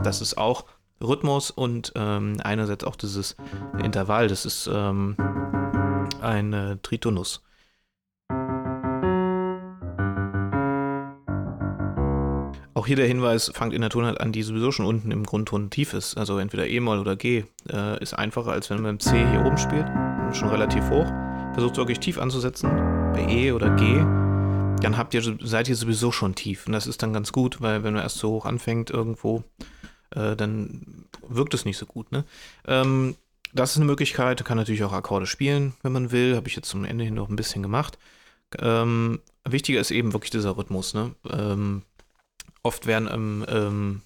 Das 0.03 0.21
ist 0.21 0.37
auch 0.37 0.65
Rhythmus 1.01 1.51
und 1.51 1.91
ähm, 1.95 2.37
einerseits 2.43 2.83
auch 2.83 2.95
dieses 2.95 3.35
Intervall. 3.83 4.27
Das 4.27 4.45
ist 4.45 4.69
ähm, 4.71 5.15
ein 6.21 6.53
äh, 6.53 6.77
Tritonus. 6.81 7.41
Auch 12.75 12.87
hier 12.87 12.97
der 12.97 13.07
Hinweis, 13.07 13.49
fangt 13.55 13.73
in 13.73 13.79
der 13.79 13.89
Tonart 13.89 14.19
an, 14.19 14.33
die 14.33 14.43
sowieso 14.43 14.69
schon 14.69 14.85
unten 14.85 15.09
im 15.09 15.23
Grundton 15.23 15.69
tief 15.69 15.93
ist. 15.93 16.17
Also 16.17 16.39
entweder 16.39 16.67
E-Moll 16.67 16.99
oder 16.99 17.15
G. 17.15 17.45
Äh, 17.71 18.03
ist 18.03 18.13
einfacher, 18.13 18.51
als 18.51 18.69
wenn 18.69 18.81
man 18.81 18.95
im 18.95 18.99
C 18.99 19.11
hier 19.31 19.45
oben 19.45 19.57
spielt. 19.57 19.87
Schon 20.35 20.49
relativ 20.49 20.89
hoch. 20.89 21.07
Versucht 21.53 21.77
wirklich 21.77 22.01
tief 22.01 22.19
anzusetzen. 22.19 22.69
Bei 23.13 23.25
E 23.29 23.53
oder 23.53 23.73
G. 23.77 23.99
Dann 24.81 24.97
habt 24.97 25.13
ihr, 25.13 25.37
seid 25.39 25.69
ihr 25.69 25.75
sowieso 25.77 26.11
schon 26.11 26.35
tief. 26.35 26.67
Und 26.67 26.73
das 26.73 26.85
ist 26.85 27.01
dann 27.01 27.13
ganz 27.13 27.31
gut, 27.31 27.61
weil 27.61 27.85
wenn 27.85 27.93
man 27.93 28.03
erst 28.03 28.17
so 28.17 28.31
hoch 28.31 28.45
anfängt 28.45 28.89
irgendwo, 28.89 29.45
äh, 30.13 30.35
dann 30.35 31.05
wirkt 31.29 31.53
es 31.53 31.63
nicht 31.63 31.77
so 31.77 31.85
gut. 31.85 32.11
Ne? 32.11 32.25
Ähm, 32.67 33.15
das 33.53 33.71
ist 33.71 33.77
eine 33.77 33.85
Möglichkeit. 33.85 34.43
Kann 34.43 34.57
natürlich 34.57 34.83
auch 34.83 34.91
Akkorde 34.91 35.27
spielen, 35.27 35.75
wenn 35.81 35.93
man 35.93 36.11
will. 36.11 36.35
Habe 36.35 36.49
ich 36.49 36.57
jetzt 36.57 36.67
zum 36.67 36.83
Ende 36.83 37.05
hin 37.05 37.13
noch 37.13 37.29
ein 37.29 37.37
bisschen 37.37 37.63
gemacht. 37.63 37.97
Ähm, 38.59 39.21
wichtiger 39.45 39.79
ist 39.79 39.91
eben 39.91 40.11
wirklich 40.11 40.31
dieser 40.31 40.57
Rhythmus. 40.57 40.93
Ne? 40.93 41.15
Ähm, 41.31 41.83
Oft 42.65 42.87
werden 42.87 43.07
ähm, 43.13 43.45
ähm, 43.47 44.01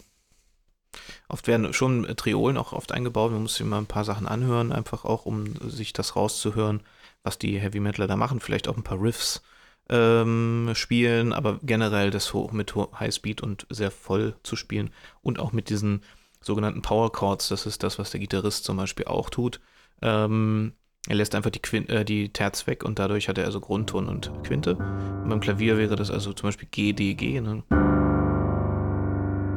oft 1.30 1.48
werden 1.48 1.72
schon 1.72 2.06
Triolen 2.17 2.58
auch 2.58 2.74
oft 2.74 2.91
eingebaut. 2.91 3.32
Man 3.32 3.43
muss 3.43 3.56
sich 3.56 3.65
mal 3.65 3.78
ein 3.78 3.86
paar 3.86 4.04
Sachen 4.04 4.28
anhören, 4.28 4.74
einfach 4.74 5.06
auch, 5.06 5.26
um 5.26 5.56
sich 5.69 5.93
das 5.93 6.17
rauszuhören, 6.17 6.82
was 7.24 7.38
die 7.38 7.58
Heavy 7.58 7.80
Metaler 7.80 8.08
da 8.08 8.17
machen. 8.17 8.41
Vielleicht 8.41 8.67
auch 8.67 8.76
ein 8.76 8.84
paar 8.84 9.02
Riffs 9.02 9.41
ähm, 9.89 10.72
spielen, 10.74 11.32
aber 11.32 11.62
generell 11.63 12.12
das 12.12 12.34
mit 12.52 12.76
Highspeed 12.76 13.39
und 13.41 13.65
sehr 13.69 13.91
voll 13.91 14.36
zu 14.43 14.58
spielen 14.58 14.89
und 15.22 15.39
auch 15.39 15.54
mit 15.54 15.69
diesen 15.69 16.04
sogenannten 16.41 16.82
Power 16.82 17.13
Chords. 17.13 17.48
Das 17.48 17.65
ist 17.65 17.82
das, 17.82 17.98
was 17.98 18.12
der 18.12 18.19
Gitarrist 18.19 18.65
zum 18.65 18.76
Beispiel 18.76 19.06
auch 19.06 19.30
tut. 19.30 19.62
Ähm, 20.02 20.74
er 21.08 21.15
lässt 21.15 21.34
einfach 21.34 21.52
die, 21.52 21.62
Quin 21.62 21.88
äh, 21.88 22.04
die 22.04 22.34
Terz 22.34 22.67
weg 22.67 22.84
und 22.84 23.00
dadurch 23.00 23.30
hat 23.30 23.38
er 23.38 23.45
also 23.45 23.62
Grundton 23.62 24.10
und 24.10 24.34
Quinte. 24.43 24.76
Und 24.76 25.30
beim 25.30 25.39
Klavier 25.39 25.78
wäre 25.78 25.95
das 25.95 26.12
also 26.12 26.34
zum 26.34 26.50
Beispiel 26.50 26.67
G, 26.69 26.91
D, 26.91 27.13
G. 27.13 27.39
Ne? 27.39 27.63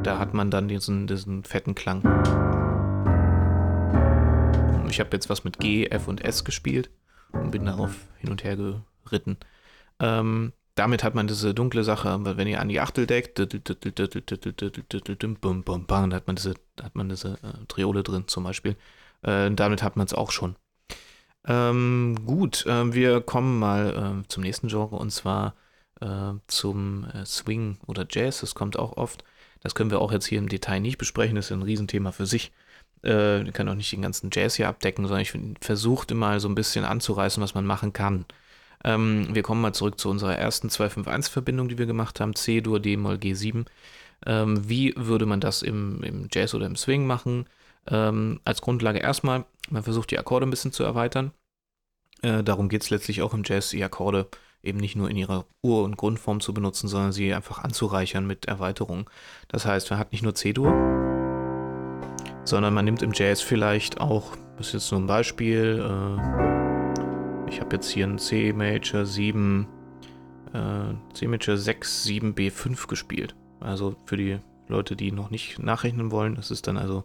Da 0.03 0.19
hat 0.19 0.33
man 0.33 0.51
dann 0.51 0.67
diesen, 0.67 1.07
diesen 1.07 1.43
fetten 1.45 1.75
Klang. 1.75 2.01
Ich 4.89 4.99
habe 4.99 5.09
jetzt 5.13 5.29
was 5.29 5.45
mit 5.45 5.59
G, 5.59 5.87
F 5.87 6.07
und 6.09 6.23
S 6.23 6.43
gespielt 6.43 6.89
und 7.31 7.51
bin 7.51 7.65
darauf 7.65 7.95
hin 8.17 8.29
und 8.29 8.43
her 8.43 8.57
geritten. 9.05 9.37
Ähm, 9.99 10.51
damit 10.75 11.03
hat 11.03 11.15
man 11.15 11.27
diese 11.27 11.53
dunkle 11.53 11.83
Sache, 11.83 12.19
wenn 12.21 12.47
ihr 12.47 12.59
an 12.59 12.67
die 12.67 12.79
Achtel 12.79 13.07
deckt, 13.07 13.39
dann 13.39 13.47
hat 16.13 16.27
man 16.27 16.35
diese, 16.35 16.53
hat 16.81 16.95
man 16.95 17.09
diese 17.09 17.33
äh, 17.43 17.65
Triole 17.67 18.03
drin 18.03 18.27
zum 18.27 18.43
Beispiel. 18.43 18.75
Äh, 19.21 19.51
damit 19.51 19.83
hat 19.83 19.95
man 19.95 20.05
es 20.05 20.13
auch 20.13 20.31
schon. 20.31 20.55
Ähm, 21.45 22.17
gut, 22.25 22.65
äh, 22.65 22.93
wir 22.93 23.21
kommen 23.21 23.57
mal 23.57 24.23
äh, 24.23 24.27
zum 24.27 24.43
nächsten 24.43 24.67
Genre 24.67 24.95
und 24.95 25.11
zwar 25.11 25.55
äh, 26.01 26.33
zum 26.47 27.05
äh, 27.05 27.25
Swing 27.25 27.77
oder 27.85 28.05
Jazz. 28.09 28.41
Das 28.41 28.55
kommt 28.55 28.77
auch 28.77 28.97
oft. 28.97 29.23
Das 29.63 29.75
können 29.75 29.91
wir 29.91 29.99
auch 29.99 30.11
jetzt 30.11 30.25
hier 30.25 30.39
im 30.39 30.49
Detail 30.49 30.79
nicht 30.79 30.97
besprechen, 30.97 31.35
das 31.35 31.45
ist 31.45 31.51
ein 31.51 31.61
Riesenthema 31.63 32.11
für 32.11 32.25
sich. 32.25 32.51
Äh, 33.03 33.43
ich 33.43 33.53
kann 33.53 33.69
auch 33.69 33.75
nicht 33.75 33.91
den 33.91 34.01
ganzen 34.01 34.29
Jazz 34.31 34.55
hier 34.55 34.67
abdecken, 34.67 35.07
sondern 35.07 35.21
ich 35.21 35.33
versuche 35.61 36.07
immer 36.11 36.39
so 36.39 36.49
ein 36.49 36.55
bisschen 36.55 36.85
anzureißen, 36.85 37.41
was 37.41 37.55
man 37.55 37.65
machen 37.65 37.93
kann. 37.93 38.25
Ähm, 38.83 39.27
wir 39.33 39.43
kommen 39.43 39.61
mal 39.61 39.73
zurück 39.73 39.99
zu 39.99 40.09
unserer 40.09 40.35
ersten 40.37 40.67
251-Verbindung, 40.67 41.69
die 41.69 41.77
wir 41.77 41.85
gemacht 41.85 42.19
haben, 42.19 42.35
C-Dur, 42.35 42.79
D-Moll, 42.79 43.15
G7. 43.15 43.65
Ähm, 44.25 44.69
wie 44.69 44.93
würde 44.97 45.25
man 45.25 45.39
das 45.39 45.61
im, 45.61 46.03
im, 46.03 46.27
Jazz 46.31 46.53
oder 46.53 46.65
im 46.65 46.75
Swing 46.75 47.05
machen? 47.07 47.47
Ähm, 47.87 48.39
als 48.45 48.61
Grundlage 48.61 48.99
erstmal, 48.99 49.45
man 49.69 49.83
versucht 49.83 50.11
die 50.11 50.19
Akkorde 50.19 50.45
ein 50.45 50.49
bisschen 50.49 50.71
zu 50.71 50.83
erweitern. 50.83 51.31
Äh, 52.21 52.43
darum 52.43 52.69
geht 52.69 52.83
es 52.83 52.89
letztlich 52.89 53.21
auch 53.21 53.33
im 53.33 53.43
Jazz, 53.45 53.69
die 53.69 53.83
Akkorde 53.83 54.27
eben 54.63 54.79
nicht 54.79 54.95
nur 54.95 55.09
in 55.09 55.17
ihrer 55.17 55.45
Ur- 55.61 55.83
und 55.83 55.97
Grundform 55.97 56.39
zu 56.39 56.53
benutzen, 56.53 56.87
sondern 56.87 57.11
sie 57.11 57.33
einfach 57.33 57.63
anzureichern 57.63 58.25
mit 58.25 58.45
Erweiterungen. 58.45 59.05
Das 59.49 59.65
heißt, 59.65 59.89
man 59.91 59.99
hat 59.99 60.11
nicht 60.11 60.23
nur 60.23 60.33
C-Dur, 60.33 60.71
sondern 62.45 62.73
man 62.73 62.85
nimmt 62.85 63.01
im 63.01 63.11
Jazz 63.13 63.41
vielleicht 63.41 63.99
auch, 63.99 64.35
das 64.57 64.67
ist 64.67 64.73
jetzt 64.73 64.91
nur 64.91 65.01
ein 65.01 65.07
Beispiel, 65.07 65.79
äh, 65.79 67.49
ich 67.49 67.59
habe 67.59 67.75
jetzt 67.75 67.89
hier 67.89 68.05
einen 68.05 68.17
C-Major 68.17 69.05
7, 69.05 69.67
äh, 70.53 71.13
C-Major 71.13 71.57
6, 71.57 72.03
7, 72.03 72.33
B5 72.33 72.87
gespielt. 72.87 73.35
Also 73.59 73.95
für 74.05 74.17
die 74.17 74.39
Leute, 74.67 74.95
die 74.95 75.11
noch 75.11 75.29
nicht 75.29 75.59
nachrechnen 75.59 76.11
wollen, 76.11 76.35
das 76.35 76.51
ist 76.51 76.67
dann 76.67 76.77
also 76.77 77.03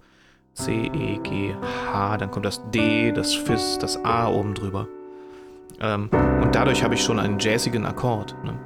C, 0.55 0.87
E, 0.87 1.19
G, 1.19 1.55
H, 1.93 2.17
dann 2.19 2.31
kommt 2.31 2.47
das 2.47 2.63
D, 2.71 3.13
das 3.13 3.35
Fis, 3.35 3.79
das 3.79 4.03
A 4.05 4.29
oben 4.29 4.55
drüber. 4.55 4.89
Ähm, 5.81 6.11
und 6.43 6.55
dadurch 6.55 6.83
habe 6.83 6.95
ich 6.95 7.03
schon 7.03 7.19
einen 7.19 7.39
jazzigen 7.39 7.87
Akkord. 7.87 8.35
Ne? 8.45 8.59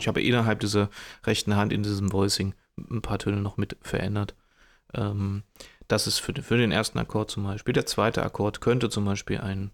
Ich 0.00 0.08
habe 0.08 0.22
innerhalb 0.22 0.60
dieser 0.60 0.88
rechten 1.24 1.56
Hand 1.56 1.72
in 1.72 1.82
diesem 1.82 2.12
Voicing 2.12 2.54
ein 2.90 3.02
paar 3.02 3.18
Töne 3.18 3.36
noch 3.36 3.58
mit 3.58 3.76
verändert. 3.82 4.34
Ähm, 4.94 5.42
das 5.88 6.06
ist 6.06 6.18
für, 6.18 6.32
für, 6.34 6.56
den 6.56 6.72
ersten 6.72 6.98
Akkord 6.98 7.30
zum 7.30 7.44
Beispiel. 7.44 7.74
Der 7.74 7.86
zweite 7.86 8.22
Akkord 8.22 8.60
könnte 8.60 8.88
zum 8.88 9.04
Beispiel 9.04 9.38
ein 9.38 9.70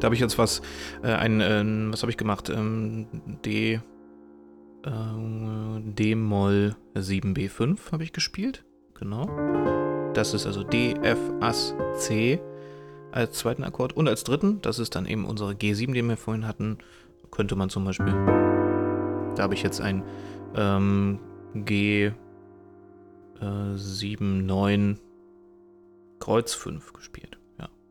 Da 0.00 0.06
habe 0.06 0.14
ich 0.14 0.20
jetzt 0.20 0.38
was, 0.38 0.62
äh, 1.02 1.12
ein, 1.12 1.40
äh, 1.40 1.92
was 1.92 2.02
habe 2.02 2.10
ich 2.10 2.16
gemacht? 2.16 2.48
Ähm, 2.48 3.06
D, 3.44 3.74
äh, 3.74 3.80
D-Moll 5.82 6.74
7b5 6.94 7.92
habe 7.92 8.02
ich 8.02 8.12
gespielt. 8.12 8.64
Genau. 8.94 9.26
Das 10.14 10.34
ist 10.34 10.46
also 10.46 10.64
D, 10.64 10.94
F, 11.02 11.18
Ass, 11.40 11.74
C 11.96 12.40
als 13.12 13.38
zweiten 13.38 13.62
Akkord. 13.62 13.92
Und 13.94 14.08
als 14.08 14.24
dritten, 14.24 14.60
das 14.62 14.78
ist 14.78 14.94
dann 14.94 15.06
eben 15.06 15.26
unsere 15.26 15.52
G7, 15.52 15.92
die 15.92 16.02
wir 16.02 16.16
vorhin 16.16 16.46
hatten, 16.46 16.78
könnte 17.30 17.54
man 17.54 17.68
zum 17.68 17.84
Beispiel, 17.84 18.12
da 19.36 19.42
habe 19.42 19.54
ich 19.54 19.62
jetzt 19.62 19.80
ein 19.80 20.02
ähm, 20.56 21.20
G, 21.54 22.12
7, 23.74 24.44
9, 24.44 24.98
Kreuz 26.18 26.52
5 26.52 26.92
gespielt. 26.92 27.39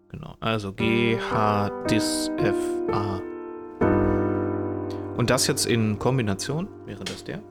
Genau. 0.09 0.35
Also 0.39 0.73
G, 0.73 1.17
H, 1.19 1.69
Dis, 1.89 2.31
F, 2.37 2.55
A. 2.91 3.21
Und 5.17 5.29
das 5.29 5.47
jetzt 5.47 5.65
in 5.65 5.99
Kombination 5.99 6.67
wäre 6.85 7.03
das 7.03 7.23
der. 7.23 7.41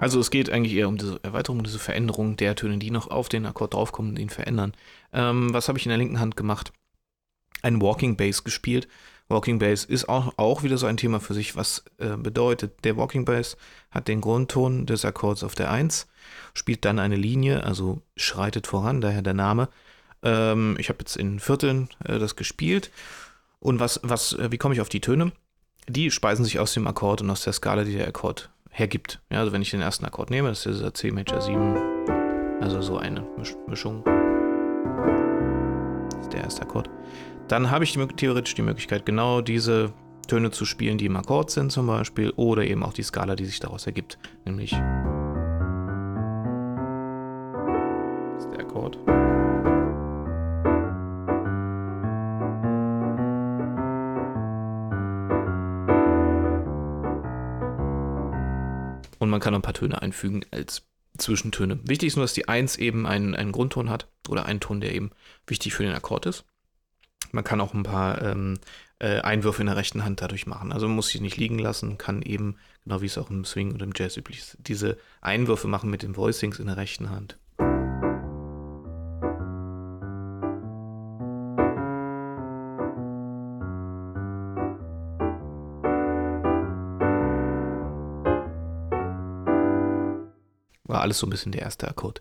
Also 0.00 0.18
es 0.18 0.30
geht 0.30 0.48
eigentlich 0.48 0.72
eher 0.72 0.88
um 0.88 0.96
diese 0.96 1.20
Erweiterung, 1.22 1.62
diese 1.62 1.78
Veränderung 1.78 2.36
der 2.36 2.56
Töne, 2.56 2.78
die 2.78 2.90
noch 2.90 3.10
auf 3.10 3.28
den 3.28 3.44
Akkord 3.44 3.74
draufkommen 3.74 4.12
und 4.12 4.18
ihn 4.18 4.30
verändern. 4.30 4.72
Ähm, 5.12 5.52
was 5.52 5.68
habe 5.68 5.78
ich 5.78 5.84
in 5.84 5.90
der 5.90 5.98
linken 5.98 6.20
Hand 6.20 6.36
gemacht? 6.36 6.72
Ein 7.60 7.82
Walking 7.82 8.16
Bass 8.16 8.42
gespielt. 8.42 8.88
Walking 9.28 9.58
Bass 9.58 9.84
ist 9.84 10.08
auch, 10.08 10.32
auch 10.38 10.62
wieder 10.62 10.78
so 10.78 10.86
ein 10.86 10.96
Thema 10.96 11.20
für 11.20 11.34
sich, 11.34 11.54
was 11.54 11.84
äh, 11.98 12.16
bedeutet, 12.16 12.82
der 12.82 12.96
Walking 12.96 13.26
Bass 13.26 13.58
hat 13.90 14.08
den 14.08 14.22
Grundton 14.22 14.86
des 14.86 15.04
Akkords 15.04 15.44
auf 15.44 15.54
der 15.54 15.70
1, 15.70 16.08
spielt 16.54 16.86
dann 16.86 16.98
eine 16.98 17.16
Linie, 17.16 17.62
also 17.62 18.00
schreitet 18.16 18.66
voran, 18.66 19.02
daher 19.02 19.20
der 19.20 19.34
Name. 19.34 19.68
Ähm, 20.22 20.76
ich 20.78 20.88
habe 20.88 21.00
jetzt 21.00 21.16
in 21.16 21.40
Vierteln 21.40 21.90
äh, 22.06 22.18
das 22.18 22.36
gespielt. 22.36 22.90
Und 23.58 23.80
was, 23.80 24.00
was, 24.02 24.32
äh, 24.32 24.50
wie 24.50 24.56
komme 24.56 24.74
ich 24.74 24.80
auf 24.80 24.88
die 24.88 25.02
Töne? 25.02 25.32
Die 25.88 26.10
speisen 26.10 26.46
sich 26.46 26.58
aus 26.58 26.72
dem 26.72 26.86
Akkord 26.86 27.20
und 27.20 27.28
aus 27.28 27.44
der 27.44 27.52
Skala, 27.52 27.84
die 27.84 27.92
der 27.92 28.08
Akkord 28.08 28.50
hergibt. 28.70 29.20
Ja, 29.30 29.40
also 29.40 29.52
wenn 29.52 29.62
ich 29.62 29.70
den 29.70 29.82
ersten 29.82 30.04
Akkord 30.04 30.30
nehme, 30.30 30.48
das 30.48 30.64
ist 30.64 30.78
dieser 30.78 30.94
C 30.94 31.10
Major 31.10 31.40
7, 31.40 31.76
also 32.60 32.80
so 32.80 32.96
eine 32.98 33.26
Mischung. 33.66 34.02
Das 36.10 36.20
ist 36.22 36.32
der 36.32 36.42
erste 36.42 36.62
Akkord. 36.62 36.88
Dann 37.48 37.70
habe 37.70 37.84
ich 37.84 37.92
die, 37.92 38.06
theoretisch 38.06 38.54
die 38.54 38.62
Möglichkeit, 38.62 39.04
genau 39.04 39.40
diese 39.40 39.92
Töne 40.28 40.52
zu 40.52 40.64
spielen, 40.64 40.98
die 40.98 41.06
im 41.06 41.16
Akkord 41.16 41.50
sind 41.50 41.72
zum 41.72 41.88
Beispiel, 41.88 42.30
oder 42.36 42.62
eben 42.64 42.84
auch 42.84 42.92
die 42.92 43.02
Skala, 43.02 43.34
die 43.34 43.46
sich 43.46 43.58
daraus 43.58 43.86
ergibt, 43.86 44.18
nämlich 44.44 44.70
das 48.32 48.44
ist 48.44 48.52
der 48.52 48.60
Akkord. 48.60 48.98
Und 59.20 59.30
man 59.30 59.38
kann 59.38 59.54
ein 59.54 59.62
paar 59.62 59.74
Töne 59.74 60.02
einfügen 60.02 60.44
als 60.50 60.82
Zwischentöne. 61.18 61.78
Wichtig 61.84 62.08
ist 62.08 62.16
nur, 62.16 62.24
dass 62.24 62.32
die 62.32 62.48
1 62.48 62.78
eben 62.78 63.06
einen, 63.06 63.36
einen 63.36 63.52
Grundton 63.52 63.90
hat 63.90 64.08
oder 64.28 64.46
einen 64.46 64.60
Ton, 64.60 64.80
der 64.80 64.94
eben 64.94 65.10
wichtig 65.46 65.74
für 65.74 65.82
den 65.82 65.94
Akkord 65.94 66.26
ist. 66.26 66.44
Man 67.30 67.44
kann 67.44 67.60
auch 67.60 67.74
ein 67.74 67.82
paar 67.82 68.22
ähm, 68.22 68.58
äh, 68.98 69.20
Einwürfe 69.20 69.60
in 69.60 69.66
der 69.66 69.76
rechten 69.76 70.04
Hand 70.04 70.22
dadurch 70.22 70.46
machen. 70.46 70.72
Also 70.72 70.88
man 70.88 70.96
muss 70.96 71.08
sie 71.08 71.20
nicht 71.20 71.36
liegen 71.36 71.58
lassen, 71.58 71.98
kann 71.98 72.22
eben, 72.22 72.56
genau 72.84 73.02
wie 73.02 73.06
es 73.06 73.18
auch 73.18 73.30
im 73.30 73.44
Swing 73.44 73.74
oder 73.74 73.84
im 73.84 73.92
Jazz 73.94 74.16
üblich 74.16 74.38
ist, 74.38 74.56
diese 74.58 74.96
Einwürfe 75.20 75.68
machen 75.68 75.90
mit 75.90 76.02
den 76.02 76.16
Voicings 76.16 76.58
in 76.58 76.66
der 76.66 76.78
rechten 76.78 77.10
Hand. 77.10 77.38
War 91.00 91.04
alles 91.04 91.18
so 91.18 91.26
ein 91.26 91.30
bisschen 91.30 91.52
der 91.52 91.62
erste 91.62 91.88
Akkord. 91.88 92.20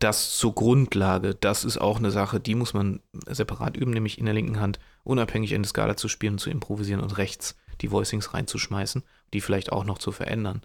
Das 0.00 0.36
zur 0.36 0.52
Grundlage, 0.52 1.36
das 1.36 1.64
ist 1.64 1.78
auch 1.78 1.98
eine 1.98 2.10
Sache, 2.10 2.40
die 2.40 2.56
muss 2.56 2.74
man 2.74 3.00
separat 3.28 3.76
üben, 3.76 3.92
nämlich 3.92 4.18
in 4.18 4.24
der 4.24 4.34
linken 4.34 4.58
Hand 4.58 4.80
unabhängig 5.04 5.54
eine 5.54 5.64
Skala 5.64 5.96
zu 5.96 6.08
spielen, 6.08 6.38
zu 6.38 6.50
improvisieren 6.50 7.00
und 7.00 7.16
rechts 7.18 7.56
die 7.80 7.92
Voicings 7.92 8.34
reinzuschmeißen, 8.34 9.04
die 9.32 9.40
vielleicht 9.40 9.70
auch 9.70 9.84
noch 9.84 9.98
zu 9.98 10.10
verändern. 10.10 10.62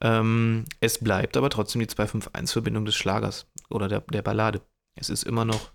Ähm, 0.00 0.64
es 0.80 0.98
bleibt 0.98 1.36
aber 1.36 1.48
trotzdem 1.48 1.80
die 1.80 1.86
2-5-1-Verbindung 1.86 2.84
des 2.84 2.96
Schlagers 2.96 3.46
oder 3.70 3.86
der, 3.86 4.00
der 4.00 4.22
Ballade. 4.22 4.60
Es 4.96 5.10
ist 5.10 5.22
immer 5.22 5.44
noch. 5.44 5.70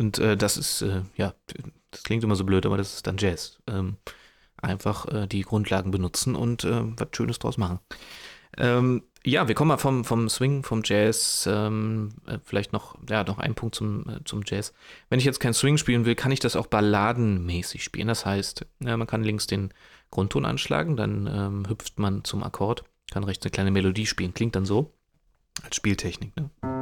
Und 0.00 0.18
äh, 0.18 0.34
das 0.34 0.56
ist, 0.56 0.80
äh, 0.80 1.02
ja, 1.16 1.34
das 1.90 2.04
klingt 2.04 2.24
immer 2.24 2.34
so 2.34 2.44
blöd, 2.44 2.64
aber 2.64 2.78
das 2.78 2.94
ist 2.94 3.06
dann 3.06 3.18
Jazz. 3.18 3.58
Ähm, 3.66 3.98
einfach 4.56 5.06
äh, 5.06 5.26
die 5.26 5.42
Grundlagen 5.42 5.90
benutzen 5.90 6.34
und 6.34 6.64
äh, 6.64 6.82
was 6.98 7.08
Schönes 7.12 7.38
draus 7.38 7.58
machen. 7.58 7.80
Ähm, 8.56 9.02
ja, 9.22 9.46
wir 9.46 9.54
kommen 9.54 9.68
mal 9.68 9.76
vom, 9.76 10.06
vom 10.06 10.30
Swing, 10.30 10.62
vom 10.62 10.80
Jazz, 10.82 11.46
ähm, 11.50 12.14
äh, 12.26 12.38
vielleicht 12.42 12.72
noch, 12.72 12.96
ja, 13.10 13.24
noch 13.24 13.38
ein 13.38 13.54
Punkt 13.54 13.74
zum, 13.74 14.08
äh, 14.08 14.24
zum 14.24 14.40
Jazz. 14.46 14.72
Wenn 15.10 15.18
ich 15.18 15.26
jetzt 15.26 15.38
kein 15.38 15.52
Swing 15.52 15.76
spielen 15.76 16.06
will, 16.06 16.14
kann 16.14 16.32
ich 16.32 16.40
das 16.40 16.56
auch 16.56 16.66
balladenmäßig 16.66 17.84
spielen. 17.84 18.08
Das 18.08 18.24
heißt, 18.24 18.64
ja, 18.82 18.96
man 18.96 19.06
kann 19.06 19.22
links 19.22 19.46
den 19.46 19.74
Grundton 20.10 20.46
anschlagen, 20.46 20.96
dann 20.96 21.26
ähm, 21.26 21.68
hüpft 21.68 21.98
man 21.98 22.24
zum 22.24 22.42
Akkord, 22.42 22.84
kann 23.10 23.24
rechts 23.24 23.44
eine 23.44 23.50
kleine 23.50 23.70
Melodie 23.70 24.06
spielen, 24.06 24.32
klingt 24.32 24.56
dann 24.56 24.64
so 24.64 24.94
als 25.62 25.76
Spieltechnik. 25.76 26.34
Ne? 26.36 26.79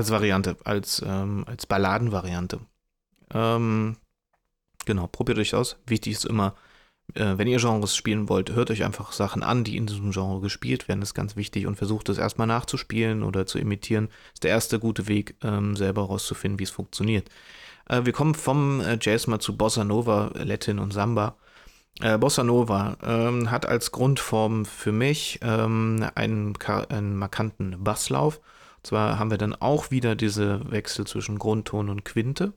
Als 0.00 0.10
Variante, 0.10 0.56
als, 0.64 1.04
ähm, 1.06 1.44
als 1.46 1.66
Balladenvariante. 1.66 2.60
Ähm, 3.34 3.98
genau, 4.86 5.08
probiert 5.08 5.36
euch 5.36 5.54
aus. 5.54 5.76
Wichtig 5.86 6.14
ist 6.14 6.24
immer, 6.24 6.54
äh, 7.12 7.36
wenn 7.36 7.46
ihr 7.46 7.58
Genres 7.58 7.94
spielen 7.94 8.30
wollt, 8.30 8.52
hört 8.52 8.70
euch 8.70 8.82
einfach 8.82 9.12
Sachen 9.12 9.42
an, 9.42 9.62
die 9.62 9.76
in 9.76 9.84
diesem 9.84 10.12
Genre 10.12 10.40
gespielt 10.40 10.88
werden. 10.88 11.00
Das 11.00 11.10
ist 11.10 11.14
ganz 11.14 11.36
wichtig 11.36 11.66
und 11.66 11.76
versucht 11.76 12.08
es 12.08 12.16
erstmal 12.16 12.46
nachzuspielen 12.46 13.22
oder 13.22 13.44
zu 13.44 13.58
imitieren. 13.58 14.06
Das 14.06 14.36
ist 14.36 14.44
der 14.44 14.52
erste 14.52 14.78
gute 14.78 15.06
Weg, 15.06 15.36
ähm, 15.42 15.76
selber 15.76 16.00
herauszufinden, 16.00 16.58
wie 16.58 16.64
es 16.64 16.70
funktioniert. 16.70 17.28
Äh, 17.86 18.06
wir 18.06 18.14
kommen 18.14 18.34
vom 18.34 18.80
äh, 18.80 18.96
Jazz 18.98 19.26
mal 19.26 19.38
zu 19.38 19.54
Bossa 19.54 19.84
Nova, 19.84 20.30
Latin 20.32 20.78
und 20.78 20.94
Samba. 20.94 21.36
Äh, 22.00 22.16
Bossa 22.16 22.42
Nova 22.42 22.96
ähm, 23.02 23.50
hat 23.50 23.66
als 23.66 23.92
Grundform 23.92 24.64
für 24.64 24.92
mich 24.92 25.40
ähm, 25.42 26.08
einen, 26.14 26.56
einen 26.88 27.16
markanten 27.16 27.84
Basslauf 27.84 28.40
zwar 28.82 29.18
haben 29.18 29.30
wir 29.30 29.38
dann 29.38 29.54
auch 29.54 29.90
wieder 29.90 30.14
diese 30.14 30.70
Wechsel 30.70 31.06
zwischen 31.06 31.38
Grundton 31.38 31.88
und 31.88 32.04
Quinte. 32.04 32.54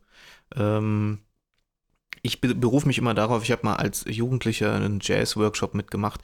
Ähm, 0.55 1.19
ich 2.21 2.39
berufe 2.39 2.87
mich 2.87 2.97
immer 2.97 3.13
darauf, 3.13 3.43
ich 3.43 3.51
habe 3.51 3.65
mal 3.65 3.75
als 3.75 4.05
Jugendlicher 4.07 4.73
einen 4.73 4.99
Jazz-Workshop 5.01 5.73
mitgemacht 5.73 6.21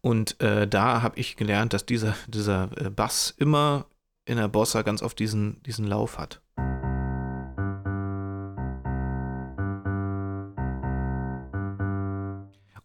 und 0.00 0.40
äh, 0.40 0.66
da 0.66 1.02
habe 1.02 1.18
ich 1.18 1.36
gelernt, 1.36 1.74
dass 1.74 1.84
dieser, 1.84 2.16
dieser 2.26 2.70
äh, 2.78 2.90
Bass 2.90 3.34
immer 3.36 3.86
in 4.24 4.38
der 4.38 4.48
Bossa 4.48 4.82
ganz 4.82 5.02
oft 5.02 5.18
diesen, 5.18 5.62
diesen 5.64 5.86
Lauf 5.86 6.18
hat. 6.18 6.40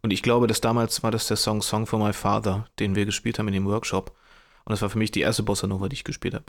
Und 0.02 0.12
ich 0.12 0.22
glaube, 0.22 0.46
dass 0.46 0.60
damals 0.60 1.02
war 1.02 1.10
das 1.10 1.26
der 1.26 1.36
Song 1.36 1.60
Song 1.60 1.86
for 1.86 1.98
My 1.98 2.12
Father, 2.12 2.66
den 2.78 2.94
wir 2.94 3.04
gespielt 3.04 3.38
haben 3.38 3.48
in 3.48 3.54
dem 3.54 3.66
Workshop. 3.66 4.16
Und 4.68 4.72
das 4.72 4.82
war 4.82 4.90
für 4.90 4.98
mich 4.98 5.10
die 5.10 5.22
erste 5.22 5.42
Bossa 5.42 5.66
Nova, 5.66 5.88
die 5.88 5.94
ich 5.94 6.04
gespielt 6.04 6.34
habe. 6.34 6.44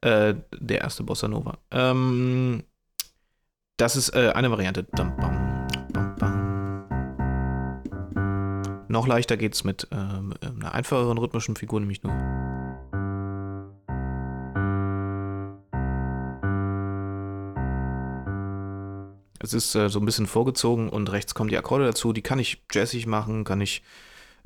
Äh, 0.00 0.34
der 0.58 0.80
erste 0.80 1.04
Bossa 1.04 1.28
Nova. 1.28 1.56
Ähm, 1.70 2.64
das 3.76 3.94
ist 3.94 4.12
äh, 4.12 4.32
eine 4.34 4.50
Variante. 4.50 4.88
Noch 8.88 9.06
leichter 9.06 9.36
geht 9.36 9.54
es 9.54 9.62
mit 9.62 9.86
ähm, 9.92 10.34
einer 10.42 10.74
einfacheren 10.74 11.16
rhythmischen 11.16 11.54
Figur, 11.54 11.78
nämlich 11.78 12.02
nur. 12.02 12.12
Es 19.38 19.52
ist 19.52 19.76
äh, 19.76 19.88
so 19.88 20.00
ein 20.00 20.06
bisschen 20.06 20.26
vorgezogen 20.26 20.88
und 20.88 21.12
rechts 21.12 21.36
kommen 21.36 21.50
die 21.50 21.56
Akkorde 21.56 21.84
dazu. 21.84 22.12
Die 22.12 22.22
kann 22.22 22.40
ich 22.40 22.64
jazzig 22.72 23.06
machen, 23.06 23.44
kann 23.44 23.60
ich. 23.60 23.84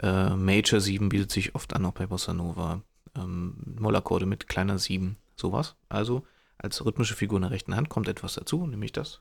Äh, 0.03 0.37
Major 0.37 0.79
7 0.79 1.09
bietet 1.09 1.31
sich 1.31 1.55
oft 1.55 1.75
an, 1.75 1.87
auch 1.87 1.93
bei 1.93 2.07
Bossa 2.07 2.35
Nova 2.35 2.83
ähm, 3.17 3.57
Mollakkorde 3.79 4.27
mit 4.27 4.49
kleiner 4.49 4.79
7, 4.79 5.17
sowas. 5.37 5.77
Also 5.89 6.27
als 6.59 6.85
rhythmische 6.85 7.15
Figur 7.15 7.39
in 7.39 7.43
der 7.43 7.51
rechten 7.51 7.77
Hand 7.77 7.89
kommt 7.89 8.09
etwas 8.09 8.35
dazu, 8.35 8.67
nämlich 8.67 8.93
das. 8.93 9.21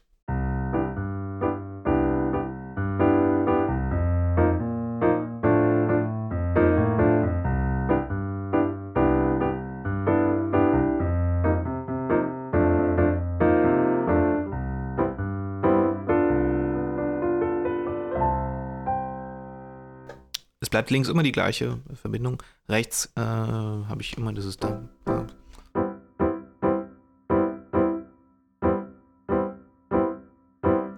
Bleibt 20.74 20.90
links 20.90 21.08
immer 21.08 21.22
die 21.22 21.32
gleiche 21.32 21.78
Verbindung. 21.94 22.42
Rechts 22.68 23.14
äh, 23.16 23.22
habe 23.22 24.02
ich 24.02 24.18
immer 24.18 24.34
dieses 24.34 24.58
da. 24.58 24.90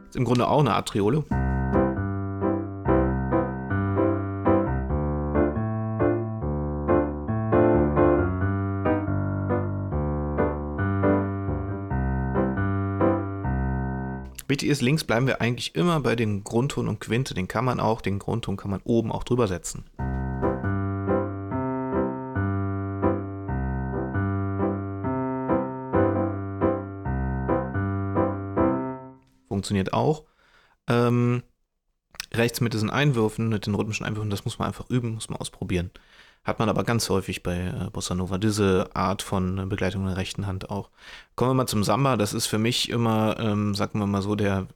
Ist 0.07 0.15
im 0.15 0.23
Grunde 0.23 0.47
auch 0.47 0.61
eine 0.61 0.73
Art 0.75 0.87
Ist, 14.63 14.81
links 14.81 15.03
bleiben 15.03 15.27
wir 15.27 15.41
eigentlich 15.41 15.75
immer 15.75 15.99
bei 15.99 16.15
den 16.15 16.43
Grundton 16.43 16.87
und 16.87 16.99
Quinte. 16.99 17.33
Den 17.33 17.47
kann 17.47 17.65
man 17.65 17.79
auch, 17.79 18.01
den 18.01 18.19
Grundton 18.19 18.57
kann 18.57 18.71
man 18.71 18.81
oben 18.83 19.11
auch 19.11 19.23
drüber 19.23 19.47
setzen. 19.47 19.85
Funktioniert 29.47 29.93
auch. 29.93 30.25
Ähm, 30.87 31.43
rechts 32.33 32.61
mit 32.61 32.73
diesen 32.73 32.89
Einwürfen, 32.89 33.49
mit 33.49 33.65
den 33.65 33.75
rhythmischen 33.75 34.05
Einwürfen, 34.05 34.29
das 34.29 34.45
muss 34.45 34.59
man 34.59 34.67
einfach 34.67 34.89
üben, 34.89 35.15
muss 35.15 35.29
man 35.29 35.39
ausprobieren. 35.39 35.91
Hat 36.45 36.59
man 36.59 36.69
aber 36.69 36.83
ganz 36.83 37.09
häufig 37.09 37.43
bei 37.43 37.57
äh, 37.57 37.89
Bossa 37.91 38.15
Nova, 38.15 38.37
diese 38.37 38.89
Art 38.93 39.21
von 39.21 39.57
äh, 39.57 39.65
Begleitung 39.65 40.05
der 40.05 40.15
rechten 40.15 40.45
Hand 40.45 40.69
auch. 40.69 40.89
Kommen 41.35 41.51
wir 41.51 41.55
mal 41.55 41.67
zum 41.67 41.83
Samba, 41.83 42.17
das 42.17 42.33
ist 42.33 42.45
für 42.45 42.59
mich 42.59 42.89
immer, 42.89 43.37
ähm, 43.39 43.73
sagen 43.75 43.99
wir 43.99 44.05
mal 44.05 44.21
so, 44.21 44.35
der 44.35 44.67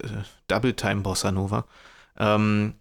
äh, 0.00 0.08
Double 0.48 0.74
Time 0.74 1.02
Bossa 1.02 1.30
Nova. 1.30 1.66
Ähm, 2.18 2.74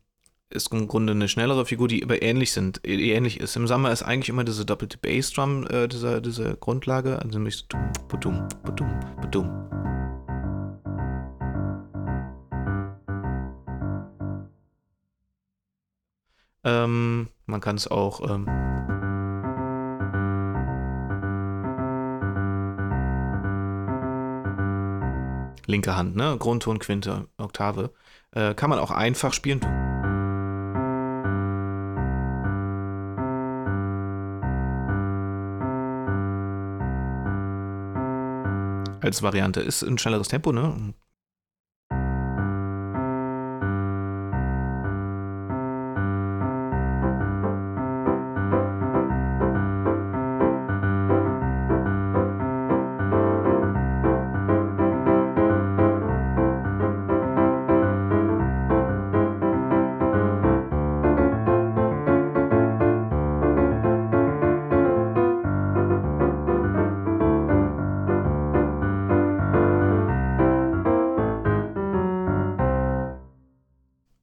ist 0.50 0.72
im 0.72 0.88
Grunde 0.88 1.12
eine 1.12 1.28
schnellere 1.28 1.66
Figur, 1.66 1.90
die 1.90 2.04
aber 2.04 2.22
ähnlich 2.22 2.54
sind, 2.54 2.86
äh, 2.88 3.12
ähnlich 3.12 3.40
ist. 3.40 3.56
Im 3.58 3.68
Samba 3.68 3.92
ist 3.92 4.04
eigentlich 4.04 4.30
immer 4.30 4.46
diese 4.46 4.66
doppelte 4.66 4.98
Bassdrum, 4.98 5.68
äh, 5.68 5.88
diese, 5.88 6.22
diese 6.22 6.56
Grundlage, 6.56 7.20
also 7.20 7.38
nämlich 7.38 7.58
so 7.58 7.66
dum, 7.68 7.92
badum, 8.08 8.48
badum, 8.64 9.00
badum. 9.22 9.67
Ähm, 16.68 17.30
man 17.46 17.62
kann 17.62 17.78
es 17.78 17.88
auch. 17.88 18.20
Ähm, 18.30 18.46
linke 25.66 25.96
Hand, 25.96 26.18
ne? 26.18 26.36
Grundton, 26.38 26.80
Quinte, 26.80 27.30
Oktave. 27.38 27.94
Äh, 28.32 28.54
kann 28.54 28.70
man 28.70 28.80
auch 28.80 28.92
einfach 28.92 29.32
spielen. 29.32 29.62
Als 39.02 39.22
Variante 39.24 39.62
ist 39.62 39.84
ein 39.84 39.98
schnelleres 39.98 40.28
Tempo, 40.28 40.52
ne? 40.52 40.94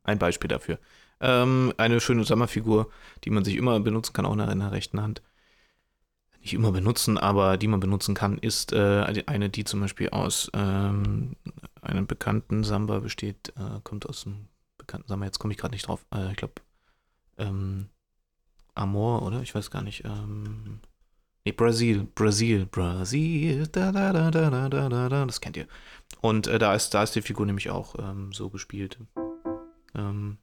Ein 0.04 0.18
Beispiel 0.18 0.48
dafür. 0.48 0.78
Ähm, 1.20 1.72
eine 1.76 2.00
schöne 2.00 2.24
Sommerfigur, 2.24 2.90
die 3.24 3.30
man 3.30 3.44
sich 3.44 3.56
immer 3.56 3.78
benutzen 3.80 4.12
kann, 4.12 4.26
auch 4.26 4.32
in 4.32 4.60
der 4.60 4.72
rechten 4.72 5.00
Hand. 5.00 5.22
Nicht 6.40 6.54
immer 6.54 6.72
benutzen, 6.72 7.16
aber 7.16 7.56
die 7.56 7.68
man 7.68 7.80
benutzen 7.80 8.14
kann, 8.14 8.38
ist 8.38 8.72
äh, 8.72 9.22
eine, 9.26 9.48
die 9.48 9.64
zum 9.64 9.80
Beispiel 9.80 10.10
aus 10.10 10.50
ähm, 10.52 11.36
einem 11.80 12.06
bekannten 12.06 12.64
Samba 12.64 13.00
besteht, 13.00 13.52
äh, 13.56 13.80
kommt 13.82 14.06
aus 14.08 14.26
einem 14.26 14.48
bekannten 14.76 15.08
Samba, 15.08 15.24
jetzt 15.26 15.38
komme 15.38 15.52
ich 15.52 15.58
gerade 15.58 15.72
nicht 15.72 15.88
drauf, 15.88 16.04
äh, 16.14 16.30
ich 16.30 16.36
glaube, 16.36 16.54
ähm, 17.38 17.88
Amor, 18.74 19.22
oder? 19.22 19.40
Ich 19.40 19.54
weiß 19.54 19.70
gar 19.70 19.82
nicht. 19.82 20.04
Ähm, 20.04 20.80
nee, 21.44 21.52
Brasil, 21.52 22.06
Brasil, 22.14 22.66
Brasil, 22.66 23.66
da, 23.68 23.92
da, 23.92 24.12
da, 24.12 24.30
da, 24.30 24.50
da, 24.50 24.68
da, 24.68 25.08
da, 25.08 25.26
das 25.26 25.40
kennt 25.40 25.56
ihr. 25.56 25.68
Und 26.20 26.46
äh, 26.48 26.58
da, 26.58 26.74
ist, 26.74 26.90
da 26.90 27.04
ist 27.04 27.14
die 27.14 27.22
Figur 27.22 27.46
nämlich 27.46 27.70
auch 27.70 27.94
ähm, 27.98 28.32
so 28.32 28.50
gespielt. 28.50 28.98
Ähm, 29.96 30.38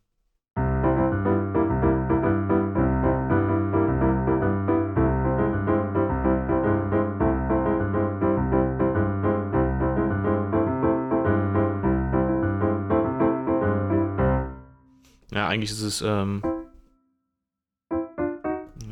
ja, 15.34 15.48
eigentlich 15.50 15.72
ist 15.72 15.82
es, 15.82 16.02
ähm, 16.02 16.42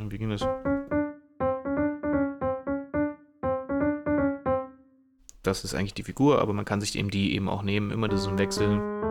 wie 0.09 0.17
ging 0.17 0.29
das? 0.29 0.45
Das 5.41 5.63
ist 5.63 5.73
eigentlich 5.73 5.93
die 5.93 6.03
Figur, 6.03 6.41
aber 6.41 6.51
man 6.51 6.65
kann 6.65 6.81
sich 6.81 6.97
eben 6.97 7.09
die 7.09 7.33
eben 7.33 7.47
auch 7.47 7.63
nehmen, 7.63 7.91
immer 7.91 8.09
das 8.09 8.21
ist 8.21 8.27
ein 8.27 8.37
Wechsel. 8.37 9.08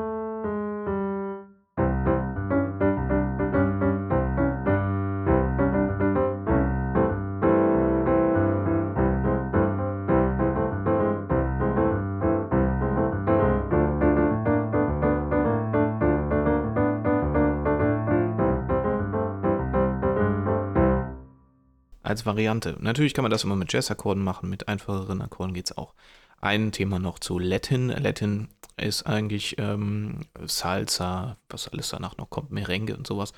Variante. 22.28 22.76
Natürlich 22.78 23.14
kann 23.14 23.22
man 23.22 23.32
das 23.32 23.44
immer 23.44 23.56
mit 23.56 23.72
Jazz-Akkorden 23.72 24.22
machen, 24.22 24.48
mit 24.48 24.68
einfacheren 24.68 25.22
Akkorden 25.22 25.54
geht 25.54 25.70
es 25.70 25.76
auch. 25.76 25.94
Ein 26.40 26.70
Thema 26.70 27.00
noch 27.00 27.18
zu 27.18 27.38
Latin. 27.38 27.88
Latin 27.88 28.48
ist 28.76 29.04
eigentlich 29.04 29.56
ähm, 29.58 30.20
Salsa, 30.46 31.36
was 31.48 31.68
alles 31.68 31.88
danach 31.88 32.16
noch 32.16 32.30
kommt, 32.30 32.52
Merengue 32.52 32.96
und 32.96 33.06
sowas. 33.06 33.32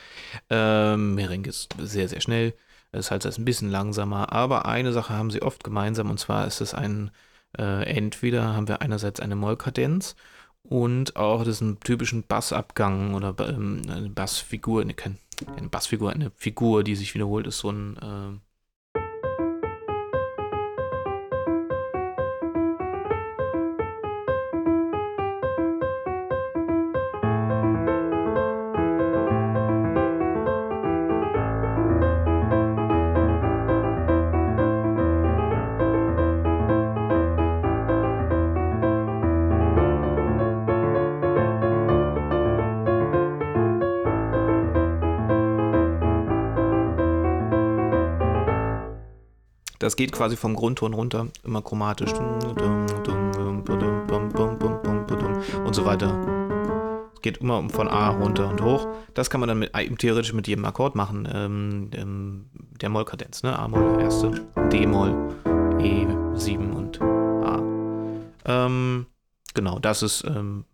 Ähm, 0.51 1.15
Merengue 1.15 1.49
ist 1.49 1.75
sehr, 1.79 2.09
sehr 2.09 2.21
schnell. 2.21 2.55
Salsa 2.93 3.29
ist 3.29 3.39
ein 3.39 3.45
bisschen 3.45 3.71
langsamer, 3.71 4.33
aber 4.33 4.67
eine 4.67 4.93
Sache 4.93 5.15
haben 5.15 5.31
sie 5.31 5.43
oft 5.43 5.65
gemeinsam 5.65 6.11
und 6.11 6.19
zwar 6.19 6.47
ist 6.47 6.61
es 6.61 6.75
ein, 6.75 7.11
äh, 7.57 7.85
entweder 7.85 8.55
haben 8.55 8.69
wir 8.69 8.83
einerseits 8.83 9.21
eine 9.21 9.37
Mollkadenz 9.37 10.17
und 10.63 11.17
auch 11.17 11.45
diesen 11.45 11.81
typischen 11.81 12.25
Bassabgang 12.25 13.15
oder 13.15 13.35
ähm, 13.49 13.83
eine 13.89 14.11
Bassfigur, 14.11 14.85
ne, 14.85 14.95
keine 14.95 15.17
Bassfigur, 15.71 16.13
eine 16.13 16.31
Figur, 16.37 16.85
die 16.85 16.97
sich 16.97 17.15
wiederholt, 17.15 17.47
ist 17.47 17.59
so 17.59 17.71
ein 17.71 17.97
äh, 17.97 18.50
Das 49.91 49.97
geht 49.97 50.13
quasi 50.13 50.37
vom 50.37 50.55
Grundton 50.55 50.95
runter, 50.95 51.27
immer 51.43 51.63
chromatisch. 51.63 52.13
Und 52.13 52.61
so 55.75 55.85
weiter. 55.85 57.11
Es 57.13 57.21
geht 57.23 57.39
immer 57.39 57.69
von 57.69 57.89
A 57.89 58.11
runter 58.11 58.51
und 58.51 58.63
hoch. 58.63 58.87
Das 59.15 59.31
kann 59.31 59.41
man 59.41 59.49
dann 59.49 59.59
mit, 59.59 59.73
theoretisch 59.99 60.33
mit 60.33 60.47
jedem 60.47 60.65
Akkord 60.65 60.95
machen. 60.95 61.29
Ähm, 61.33 61.91
ähm, 61.95 62.51
der 62.81 62.89
Mollkadenz, 62.89 63.43
ne? 63.43 63.59
A-Moll, 63.59 64.01
erste, 64.01 64.31
D-Moll, 64.71 65.35
E7 65.79 66.71
und 66.71 67.03
A. 67.03 67.59
Ähm, 68.45 69.07
genau, 69.55 69.81
das 69.81 70.05
ist 70.05 70.23
ähm, 70.25 70.67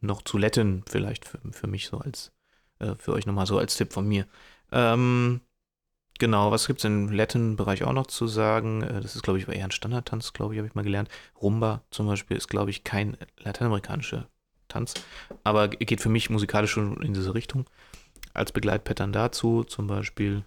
noch 0.00 0.22
zu 0.22 0.38
Letten 0.38 0.82
vielleicht 0.88 1.24
für, 1.24 1.38
für 1.52 1.68
mich 1.68 1.86
so 1.86 1.98
als, 1.98 2.32
äh, 2.80 2.96
für 2.96 3.12
euch 3.12 3.26
nochmal 3.26 3.46
so 3.46 3.58
als 3.58 3.76
Tipp 3.76 3.92
von 3.92 4.08
mir. 4.08 4.26
Ähm, 4.72 5.40
Genau, 6.18 6.50
was 6.50 6.66
gibt 6.66 6.80
es 6.80 6.84
im 6.84 7.10
Latin-Bereich 7.10 7.84
auch 7.84 7.92
noch 7.92 8.06
zu 8.06 8.26
sagen? 8.26 8.82
Äh, 8.82 9.00
das 9.00 9.16
ist, 9.16 9.22
glaube 9.22 9.38
ich, 9.38 9.48
eher 9.48 9.64
ein 9.64 9.70
Standardtanz, 9.70 10.32
glaube 10.32 10.54
ich, 10.54 10.58
habe 10.58 10.68
ich 10.68 10.74
mal 10.74 10.82
gelernt. 10.82 11.08
Rumba 11.40 11.82
zum 11.90 12.06
Beispiel 12.06 12.36
ist, 12.36 12.48
glaube 12.48 12.70
ich, 12.70 12.84
kein 12.84 13.16
lateinamerikanischer 13.38 14.28
Tanz, 14.68 14.94
aber 15.44 15.68
geht 15.68 16.00
für 16.00 16.08
mich 16.08 16.28
musikalisch 16.30 16.72
schon 16.72 17.00
in 17.02 17.14
diese 17.14 17.34
Richtung. 17.34 17.66
Als 18.34 18.52
Begleitpattern 18.52 19.12
dazu 19.12 19.64
zum 19.64 19.86
Beispiel. 19.86 20.44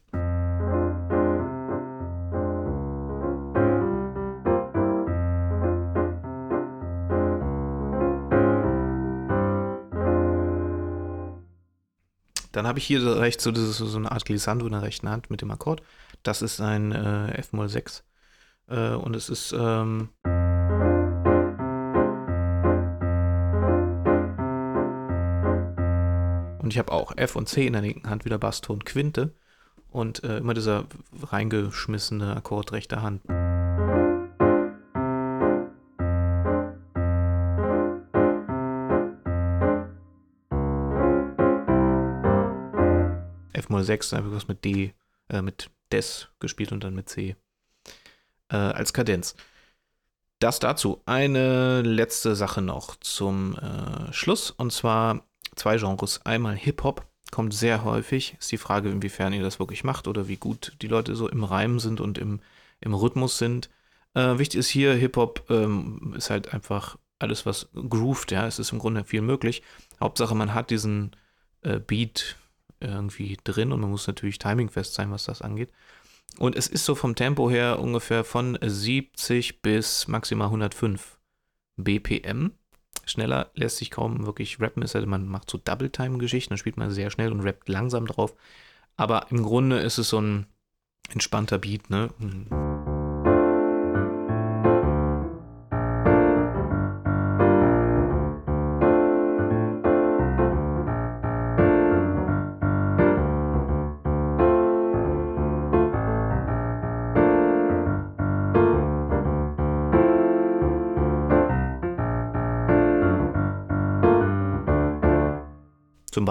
Dann 12.51 12.65
habe 12.65 12.79
ich 12.79 12.85
hier 12.85 13.19
rechts 13.19 13.43
so, 13.43 13.51
das 13.51 13.77
so 13.77 13.97
eine 13.97 14.11
Art 14.11 14.25
Glissando 14.25 14.65
in 14.65 14.71
der 14.71 14.81
rechten 14.81 15.09
Hand 15.09 15.29
mit 15.29 15.41
dem 15.41 15.51
Akkord. 15.51 15.81
Das 16.23 16.41
ist 16.41 16.59
ein 16.59 16.91
äh, 16.91 17.31
F-Moll 17.37 17.69
6. 17.69 18.03
Äh, 18.67 18.91
und 18.91 19.15
es 19.15 19.29
ist. 19.29 19.53
Ähm 19.53 20.09
und 26.61 26.71
ich 26.71 26.77
habe 26.79 26.91
auch 26.91 27.15
F 27.15 27.35
und 27.35 27.47
C 27.47 27.67
in 27.67 27.73
der 27.73 27.81
linken 27.81 28.09
Hand 28.09 28.25
wieder 28.25 28.37
Basston 28.37 28.83
Quinte. 28.83 29.33
Und 29.91 30.23
äh, 30.23 30.37
immer 30.37 30.53
dieser 30.53 30.85
reingeschmissene 31.21 32.35
Akkord 32.35 32.71
rechter 32.73 33.01
Hand. 33.01 33.21
F-Moll 43.79 43.83
6, 43.83 44.13
einfach 44.13 44.31
was 44.31 44.47
mit 44.47 44.65
D, 44.65 44.93
äh, 45.29 45.41
mit 45.41 45.69
Des 45.91 46.27
gespielt 46.39 46.71
und 46.71 46.83
dann 46.83 46.95
mit 46.95 47.09
C 47.09 47.35
äh, 48.49 48.55
als 48.55 48.93
Kadenz. 48.93 49.35
Das 50.39 50.59
dazu. 50.59 51.01
Eine 51.05 51.81
letzte 51.81 52.35
Sache 52.35 52.61
noch 52.61 52.95
zum 52.97 53.55
äh, 53.57 54.11
Schluss 54.13 54.51
und 54.51 54.71
zwar 54.71 55.25
zwei 55.55 55.77
Genres. 55.77 56.25
Einmal 56.25 56.55
Hip-Hop 56.55 57.05
kommt 57.31 57.53
sehr 57.53 57.83
häufig. 57.83 58.35
Ist 58.39 58.51
die 58.51 58.57
Frage, 58.57 58.89
inwiefern 58.89 59.33
ihr 59.33 59.43
das 59.43 59.59
wirklich 59.59 59.83
macht 59.83 60.07
oder 60.07 60.27
wie 60.27 60.37
gut 60.37 60.73
die 60.81 60.87
Leute 60.87 61.15
so 61.15 61.27
im 61.27 61.43
Reim 61.43 61.79
sind 61.79 62.01
und 62.01 62.17
im, 62.17 62.41
im 62.81 62.93
Rhythmus 62.93 63.37
sind. 63.37 63.69
Äh, 64.13 64.39
wichtig 64.39 64.59
ist 64.59 64.69
hier, 64.69 64.93
Hip-Hop 64.93 65.45
ähm, 65.49 66.13
ist 66.17 66.29
halt 66.29 66.53
einfach 66.53 66.97
alles, 67.19 67.45
was 67.45 67.69
grooved, 67.73 68.31
ja. 68.31 68.47
Es 68.47 68.59
ist 68.59 68.71
im 68.71 68.79
Grunde 68.79 69.03
viel 69.03 69.21
möglich. 69.21 69.61
Hauptsache, 69.99 70.35
man 70.35 70.53
hat 70.53 70.69
diesen 70.69 71.11
äh, 71.61 71.79
Beat, 71.79 72.37
irgendwie 72.79 73.37
drin 73.43 73.71
und 73.71 73.81
man 73.81 73.89
muss 73.89 74.07
natürlich 74.07 74.39
timingfest 74.39 74.93
sein, 74.93 75.11
was 75.11 75.25
das 75.25 75.41
angeht. 75.41 75.71
Und 76.37 76.55
es 76.55 76.67
ist 76.67 76.85
so 76.85 76.95
vom 76.95 77.15
Tempo 77.15 77.49
her 77.49 77.79
ungefähr 77.79 78.23
von 78.23 78.57
70 78.61 79.61
bis 79.61 80.07
maximal 80.07 80.47
105 80.47 81.17
BPM. 81.77 82.51
Schneller 83.05 83.49
lässt 83.55 83.77
sich 83.77 83.89
kaum 83.89 84.25
wirklich 84.25 84.59
rappen, 84.59 84.83
es 84.83 84.93
man 84.93 85.27
macht 85.27 85.49
so 85.49 85.57
Double-Time-Geschichten, 85.57 86.51
dann 86.51 86.57
spielt 86.57 86.77
man 86.77 86.91
sehr 86.91 87.09
schnell 87.09 87.31
und 87.31 87.41
rappt 87.41 87.67
langsam 87.67 88.05
drauf. 88.05 88.35
Aber 88.95 89.27
im 89.31 89.43
Grunde 89.43 89.79
ist 89.79 89.97
es 89.97 90.09
so 90.09 90.21
ein 90.21 90.45
entspannter 91.09 91.57
Beat, 91.57 91.89
ne? 91.89 92.09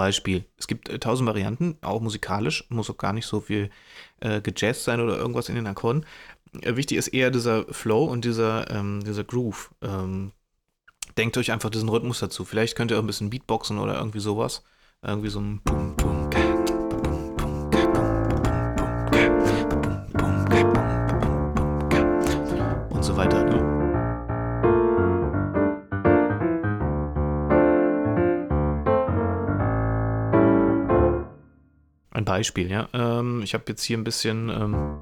Beispiel. 0.09 0.45
Es 0.57 0.65
gibt 0.65 0.89
äh, 0.89 0.97
tausend 0.97 1.27
Varianten, 1.27 1.77
auch 1.81 2.01
musikalisch, 2.01 2.65
muss 2.69 2.89
auch 2.89 2.97
gar 2.97 3.13
nicht 3.13 3.27
so 3.27 3.41
viel 3.41 3.69
äh, 4.21 4.41
gejazzt 4.41 4.83
sein 4.83 5.01
oder 5.01 5.17
irgendwas 5.17 5.49
in 5.49 5.55
den 5.55 5.67
Akkorden. 5.67 6.03
Äh, 6.61 6.75
wichtig 6.75 6.97
ist 6.97 7.09
eher 7.09 7.29
dieser 7.29 7.65
Flow 7.71 8.05
und 8.05 8.25
dieser, 8.25 8.69
ähm, 8.71 9.03
dieser 9.05 9.23
Groove. 9.23 9.69
Ähm, 9.83 10.31
denkt 11.15 11.37
euch 11.37 11.51
einfach 11.51 11.69
diesen 11.69 11.89
Rhythmus 11.89 12.19
dazu. 12.19 12.43
Vielleicht 12.43 12.75
könnt 12.75 12.89
ihr 12.89 12.97
auch 12.97 13.03
ein 13.03 13.07
bisschen 13.07 13.29
Beatboxen 13.29 13.77
oder 13.77 13.97
irgendwie 13.97 14.19
sowas. 14.19 14.63
Irgendwie 15.03 15.29
so 15.29 15.39
ein 15.41 15.61
Bum, 15.63 15.95
Bum, 15.95 16.18
Beispiel, 32.39 32.71
ja. 32.71 32.87
Ähm, 32.93 33.41
ich 33.43 33.53
habe 33.53 33.65
jetzt 33.67 33.83
hier 33.83 33.97
ein 33.97 34.05
bisschen. 34.05 34.47
Ähm 34.47 34.99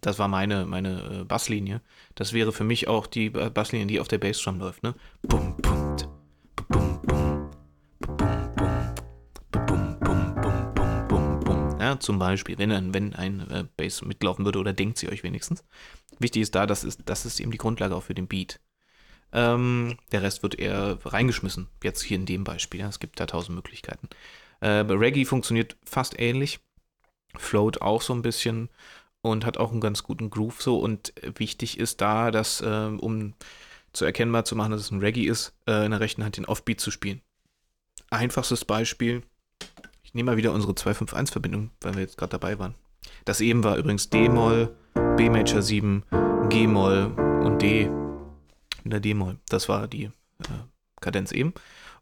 das 0.00 0.18
war 0.18 0.26
meine, 0.26 0.66
meine 0.66 1.20
äh, 1.20 1.24
Basslinie. 1.24 1.82
Das 2.16 2.32
wäre 2.32 2.50
für 2.50 2.64
mich 2.64 2.88
auch 2.88 3.06
die 3.06 3.30
Basslinie, 3.30 3.86
die 3.86 4.00
auf 4.00 4.08
der 4.08 4.18
Bassdrum 4.18 4.58
läuft, 4.58 4.82
ne? 4.82 4.96
Bum, 5.22 5.56
bum, 5.58 5.96
zum 12.00 12.18
Beispiel, 12.18 12.58
wenn, 12.58 12.92
wenn 12.92 13.14
ein 13.14 13.48
äh, 13.50 13.64
Bass 13.76 14.02
mitlaufen 14.02 14.44
würde 14.44 14.58
oder 14.58 14.72
denkt 14.72 14.98
sie 14.98 15.08
euch 15.08 15.22
wenigstens. 15.22 15.64
Wichtig 16.18 16.42
ist 16.42 16.54
da, 16.54 16.66
das 16.66 16.84
ist, 16.84 17.02
das 17.04 17.24
ist 17.24 17.40
eben 17.40 17.52
die 17.52 17.58
Grundlage 17.58 17.94
auch 17.94 18.02
für 18.02 18.14
den 18.14 18.26
Beat. 18.28 18.60
Ähm, 19.32 19.98
der 20.12 20.22
Rest 20.22 20.42
wird 20.42 20.58
eher 20.58 20.98
reingeschmissen. 21.04 21.68
Jetzt 21.82 22.02
hier 22.02 22.16
in 22.16 22.26
dem 22.26 22.44
Beispiel. 22.44 22.80
Ja. 22.80 22.88
Es 22.88 23.00
gibt 23.00 23.20
da 23.20 23.26
tausend 23.26 23.56
Möglichkeiten. 23.56 24.08
Äh, 24.60 24.84
Reggae 24.88 25.24
funktioniert 25.24 25.76
fast 25.84 26.18
ähnlich. 26.18 26.60
Float 27.36 27.82
auch 27.82 28.02
so 28.02 28.14
ein 28.14 28.22
bisschen 28.22 28.70
und 29.20 29.44
hat 29.44 29.58
auch 29.58 29.72
einen 29.72 29.80
ganz 29.80 30.02
guten 30.02 30.30
Groove 30.30 30.62
so. 30.62 30.78
Und 30.78 31.12
wichtig 31.36 31.78
ist 31.78 32.00
da, 32.00 32.30
dass, 32.30 32.60
äh, 32.60 32.90
um 32.98 33.34
zu 33.92 34.04
erkennbar 34.04 34.44
zu 34.44 34.56
machen, 34.56 34.72
dass 34.72 34.82
es 34.82 34.90
ein 34.90 35.00
Reggae 35.00 35.26
ist, 35.26 35.54
äh, 35.66 35.84
in 35.84 35.90
der 35.90 36.00
rechten 36.00 36.24
Hand 36.24 36.36
den 36.36 36.46
Offbeat 36.46 36.80
zu 36.80 36.90
spielen. 36.90 37.20
Einfachstes 38.10 38.64
Beispiel. 38.64 39.22
Ich 40.02 40.14
nehme 40.14 40.30
mal 40.30 40.36
wieder 40.36 40.52
unsere 40.52 40.72
251-Verbindung, 40.72 41.70
weil 41.80 41.94
wir 41.94 42.02
jetzt 42.02 42.16
gerade 42.16 42.30
dabei 42.30 42.58
waren. 42.58 42.74
Das 43.24 43.40
eben 43.40 43.64
war 43.64 43.76
übrigens 43.76 44.08
D-Moll, 44.08 44.74
B 45.16 45.28
Major 45.28 45.62
7, 45.62 46.04
G-Moll 46.48 47.12
und 47.44 47.60
D. 47.60 47.90
Wieder 48.86 49.00
D-Moll. 49.00 49.38
Das 49.48 49.68
war 49.68 49.88
die 49.88 50.04
äh, 50.04 50.10
Kadenz 51.00 51.32
eben. 51.32 51.52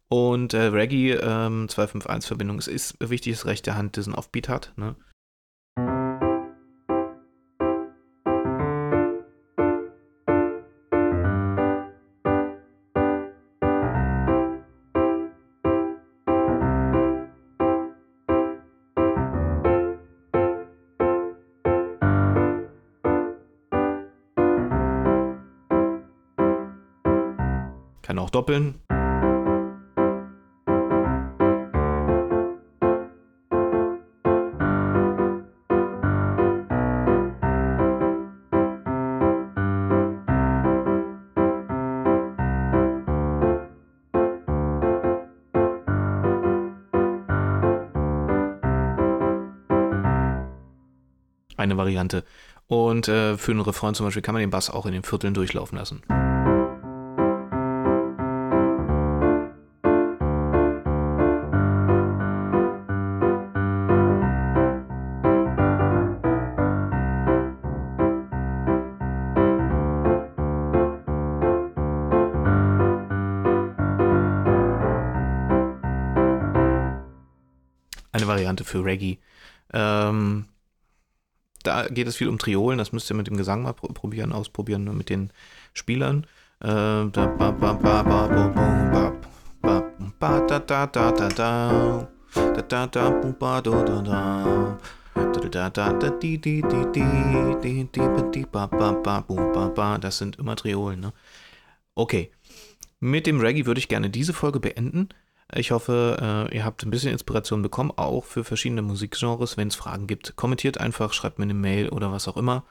Und 0.08 0.54
äh, 0.54 0.64
Reggae 0.64 1.12
ähm, 1.14 1.66
251-Verbindung 1.66 2.58
ist, 2.58 2.68
ist 2.68 2.96
wichtig, 3.00 3.34
dass 3.34 3.46
rechte 3.46 3.74
Hand 3.74 3.96
diesen 3.96 4.14
Offbeat 4.14 4.48
hat. 4.48 4.72
Ne? 4.76 4.94
Doppeln. 28.34 28.80
Eine 51.56 51.76
Variante. 51.78 52.24
Und 52.66 53.08
äh, 53.08 53.38
für 53.38 53.52
einen 53.52 53.60
Refrain 53.60 53.94
zum 53.94 54.06
Beispiel 54.06 54.22
kann 54.22 54.34
man 54.34 54.40
den 54.40 54.50
Bass 54.50 54.68
auch 54.68 54.86
in 54.86 54.92
den 54.92 55.02
Vierteln 55.02 55.32
durchlaufen 55.34 55.78
lassen. 55.78 56.02
Variante 78.64 78.66
für 78.66 78.84
Reggae. 78.84 79.18
Ähm, 79.72 80.46
da 81.62 81.86
geht 81.88 82.06
es 82.06 82.16
viel 82.16 82.28
um 82.28 82.38
Triolen, 82.38 82.78
das 82.78 82.92
müsst 82.92 83.10
ihr 83.10 83.16
mit 83.16 83.26
dem 83.26 83.36
Gesang 83.36 83.62
mal 83.62 83.72
probieren, 83.72 84.32
ausprobieren, 84.32 84.84
nur 84.84 84.94
mit 84.94 85.08
den 85.08 85.30
Spielern. 85.72 86.26
Das 100.00 100.18
sind 100.18 100.36
immer 100.36 100.56
Triolen, 100.56 101.00
ne? 101.00 101.12
Okay. 101.94 102.30
Mit 103.00 103.26
dem 103.26 103.40
Reggae 103.40 103.66
würde 103.66 103.78
ich 103.78 103.88
gerne 103.88 104.08
diese 104.08 104.32
Folge 104.32 104.60
beenden. 104.60 105.08
Ich 105.56 105.70
hoffe, 105.70 106.48
äh, 106.50 106.56
ihr 106.56 106.64
habt 106.64 106.84
ein 106.84 106.90
bisschen 106.90 107.12
Inspiration 107.12 107.62
bekommen, 107.62 107.92
auch 107.96 108.24
für 108.24 108.44
verschiedene 108.44 108.82
Musikgenres. 108.82 109.56
Wenn 109.56 109.68
es 109.68 109.76
Fragen 109.76 110.06
gibt, 110.06 110.36
kommentiert 110.36 110.78
einfach, 110.78 111.12
schreibt 111.12 111.38
mir 111.38 111.44
eine 111.44 111.54
Mail 111.54 111.88
oder 111.90 112.12
was 112.12 112.28
auch 112.28 112.36
immer. 112.36 112.64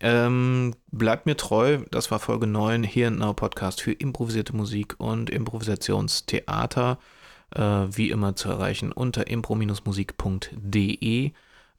Ähm, 0.00 0.74
bleibt 0.90 1.26
mir 1.26 1.36
treu, 1.36 1.80
das 1.90 2.10
war 2.10 2.18
Folge 2.18 2.46
9 2.46 2.82
hier 2.84 3.08
in 3.08 3.16
Now 3.16 3.34
Podcast 3.34 3.82
für 3.82 3.92
improvisierte 3.92 4.56
Musik 4.56 4.94
und 4.98 5.30
Improvisationstheater. 5.30 6.98
Äh, 7.54 7.62
wie 7.62 8.10
immer 8.10 8.36
zu 8.36 8.48
erreichen 8.48 8.92
unter 8.92 9.26
impro-musik.de. 9.26 11.32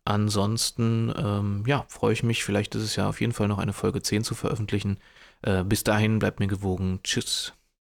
Ansonsten, 0.03 1.13
ähm, 1.15 1.63
ja, 1.67 1.85
freue 1.87 2.13
ich 2.13 2.23
mich. 2.23 2.43
Vielleicht 2.43 2.75
ist 2.75 2.83
es 2.83 2.95
ja 2.95 3.07
auf 3.07 3.21
jeden 3.21 3.33
Fall 3.33 3.47
noch 3.47 3.59
eine 3.59 3.73
Folge 3.73 4.01
10 4.01 4.23
zu 4.23 4.35
veröffentlichen. 4.35 4.97
Äh, 5.43 5.63
bis 5.63 5.83
dahin 5.83 6.19
bleibt 6.19 6.39
mir 6.39 6.47
gewogen. 6.47 6.99
Tschüss. 7.03 7.53